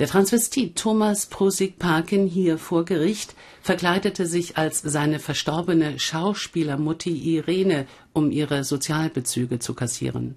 der 0.00 0.08
Transvestit 0.08 0.76
Thomas 0.76 1.26
Prosig 1.26 1.78
Parkin 1.78 2.26
hier 2.26 2.58
vor 2.58 2.84
Gericht 2.84 3.34
verkleidete 3.62 4.26
sich 4.26 4.56
als 4.56 4.82
seine 4.82 5.20
verstorbene 5.20 5.98
Schauspielermutti 6.00 7.10
Irene, 7.36 7.86
um 8.12 8.30
ihre 8.30 8.64
Sozialbezüge 8.64 9.60
zu 9.60 9.74
kassieren. 9.74 10.34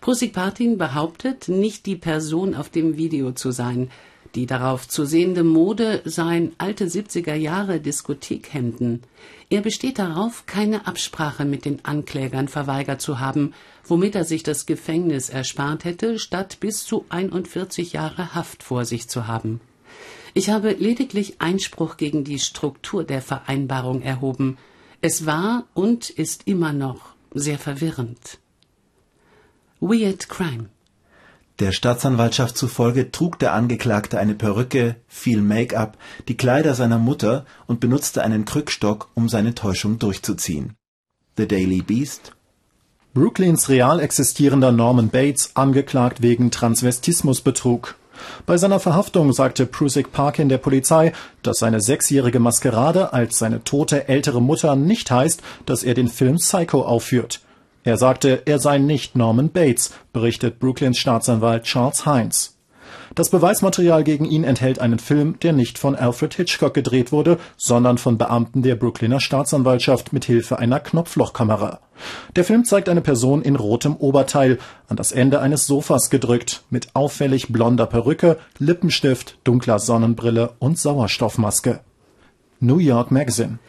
Prosig 0.00 0.34
Parkin 0.34 0.76
behauptet, 0.76 1.48
nicht 1.48 1.86
die 1.86 1.96
Person 1.96 2.54
auf 2.54 2.68
dem 2.68 2.96
Video 2.98 3.32
zu 3.32 3.50
sein. 3.50 3.90
Die 4.38 4.46
darauf 4.46 4.86
zu 4.86 5.04
sehende 5.04 5.42
Mode 5.42 6.00
seien 6.04 6.52
alte 6.58 6.86
70er 6.86 7.34
Jahre 7.34 7.80
Diskothekhemden. 7.80 9.02
Er 9.50 9.62
besteht 9.62 9.98
darauf, 9.98 10.46
keine 10.46 10.86
Absprache 10.86 11.44
mit 11.44 11.64
den 11.64 11.84
Anklägern 11.84 12.46
verweigert 12.46 13.00
zu 13.00 13.18
haben, 13.18 13.52
womit 13.84 14.14
er 14.14 14.22
sich 14.22 14.44
das 14.44 14.64
Gefängnis 14.64 15.28
erspart 15.28 15.84
hätte, 15.84 16.20
statt 16.20 16.58
bis 16.60 16.84
zu 16.84 17.04
41 17.08 17.94
Jahre 17.94 18.32
Haft 18.36 18.62
vor 18.62 18.84
sich 18.84 19.08
zu 19.08 19.26
haben. 19.26 19.60
Ich 20.34 20.50
habe 20.50 20.70
lediglich 20.70 21.40
Einspruch 21.40 21.96
gegen 21.96 22.22
die 22.22 22.38
Struktur 22.38 23.02
der 23.02 23.22
Vereinbarung 23.22 24.02
erhoben. 24.02 24.56
Es 25.00 25.26
war 25.26 25.66
und 25.74 26.10
ist 26.10 26.46
immer 26.46 26.72
noch 26.72 27.16
sehr 27.34 27.58
verwirrend. 27.58 28.38
Weird 29.80 30.28
Crime 30.28 30.68
der 31.58 31.72
Staatsanwaltschaft 31.72 32.56
zufolge 32.56 33.10
trug 33.10 33.38
der 33.38 33.52
Angeklagte 33.52 34.18
eine 34.18 34.34
Perücke, 34.34 34.96
viel 35.08 35.40
Make-up, 35.40 35.98
die 36.28 36.36
Kleider 36.36 36.74
seiner 36.74 36.98
Mutter 36.98 37.46
und 37.66 37.80
benutzte 37.80 38.22
einen 38.22 38.44
Krückstock, 38.44 39.08
um 39.14 39.28
seine 39.28 39.54
Täuschung 39.54 39.98
durchzuziehen. 39.98 40.74
The 41.36 41.48
Daily 41.48 41.82
Beast 41.82 42.32
Brooklyns 43.14 43.68
real 43.68 43.98
existierender 43.98 44.70
Norman 44.70 45.08
Bates 45.08 45.52
angeklagt 45.54 46.22
wegen 46.22 46.52
Transvestismusbetrug. 46.52 47.96
Bei 48.46 48.56
seiner 48.56 48.80
Verhaftung 48.80 49.32
sagte 49.32 49.66
Prusik 49.66 50.12
Parkin 50.12 50.48
der 50.48 50.58
Polizei, 50.58 51.12
dass 51.42 51.58
seine 51.58 51.80
sechsjährige 51.80 52.38
Maskerade 52.38 53.12
als 53.12 53.38
seine 53.38 53.64
tote 53.64 54.08
ältere 54.08 54.42
Mutter 54.42 54.76
nicht 54.76 55.10
heißt, 55.10 55.42
dass 55.66 55.82
er 55.82 55.94
den 55.94 56.08
Film 56.08 56.36
Psycho 56.36 56.82
aufführt. 56.82 57.40
Er 57.88 57.96
sagte, 57.96 58.42
er 58.44 58.58
sei 58.58 58.76
nicht 58.76 59.16
Norman 59.16 59.48
Bates, 59.48 59.94
berichtet 60.12 60.58
Brooklyns 60.58 60.98
Staatsanwalt 60.98 61.62
Charles 61.62 62.04
Hines. 62.04 62.58
Das 63.14 63.30
Beweismaterial 63.30 64.04
gegen 64.04 64.26
ihn 64.26 64.44
enthält 64.44 64.78
einen 64.78 64.98
Film, 64.98 65.38
der 65.40 65.54
nicht 65.54 65.78
von 65.78 65.96
Alfred 65.96 66.34
Hitchcock 66.34 66.74
gedreht 66.74 67.12
wurde, 67.12 67.38
sondern 67.56 67.96
von 67.96 68.18
Beamten 68.18 68.60
der 68.60 68.74
Brooklyner 68.74 69.20
Staatsanwaltschaft 69.20 70.12
mit 70.12 70.26
Hilfe 70.26 70.58
einer 70.58 70.80
Knopflochkamera. 70.80 71.80
Der 72.36 72.44
Film 72.44 72.66
zeigt 72.66 72.90
eine 72.90 73.00
Person 73.00 73.40
in 73.40 73.56
rotem 73.56 73.96
Oberteil, 73.96 74.58
an 74.88 74.98
das 74.98 75.10
Ende 75.10 75.40
eines 75.40 75.66
Sofas 75.66 76.10
gedrückt, 76.10 76.64
mit 76.68 76.94
auffällig 76.94 77.48
blonder 77.48 77.86
Perücke, 77.86 78.36
Lippenstift, 78.58 79.38
dunkler 79.44 79.78
Sonnenbrille 79.78 80.50
und 80.58 80.78
Sauerstoffmaske. 80.78 81.80
New 82.60 82.80
York 82.80 83.10
Magazine 83.12 83.60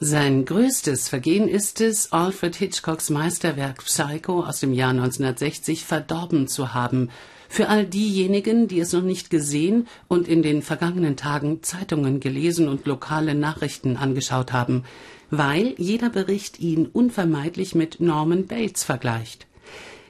sein 0.00 0.44
größtes 0.44 1.08
Vergehen 1.08 1.48
ist 1.48 1.80
es, 1.80 2.12
Alfred 2.12 2.54
Hitchcocks 2.54 3.10
Meisterwerk 3.10 3.84
Psycho 3.84 4.44
aus 4.44 4.60
dem 4.60 4.72
Jahr 4.72 4.90
1960 4.90 5.84
verdorben 5.84 6.46
zu 6.46 6.72
haben. 6.72 7.10
Für 7.48 7.68
all 7.68 7.84
diejenigen, 7.84 8.68
die 8.68 8.78
es 8.78 8.92
noch 8.92 9.02
nicht 9.02 9.28
gesehen 9.28 9.88
und 10.06 10.28
in 10.28 10.42
den 10.42 10.62
vergangenen 10.62 11.16
Tagen 11.16 11.64
Zeitungen 11.64 12.20
gelesen 12.20 12.68
und 12.68 12.86
lokale 12.86 13.34
Nachrichten 13.34 13.96
angeschaut 13.96 14.52
haben, 14.52 14.84
weil 15.30 15.74
jeder 15.78 16.10
Bericht 16.10 16.60
ihn 16.60 16.86
unvermeidlich 16.86 17.74
mit 17.74 17.98
Norman 17.98 18.46
Bates 18.46 18.84
vergleicht. 18.84 19.48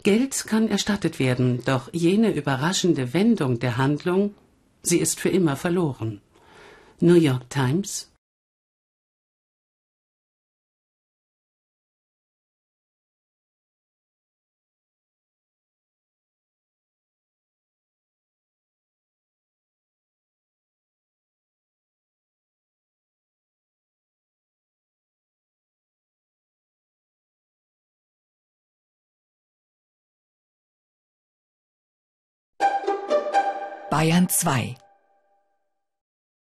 Geld 0.02 0.44
kann 0.46 0.68
erstattet 0.68 1.18
werden, 1.18 1.62
doch 1.64 1.88
jene 1.94 2.34
überraschende 2.34 3.14
Wendung 3.14 3.58
der 3.58 3.78
Handlung, 3.78 4.34
sie 4.82 4.98
ist 4.98 5.18
für 5.18 5.30
immer 5.30 5.56
verloren. 5.56 6.20
New 7.00 7.14
York 7.14 7.48
Times 7.48 8.07
Bayern 33.90 34.28
2 34.28 34.76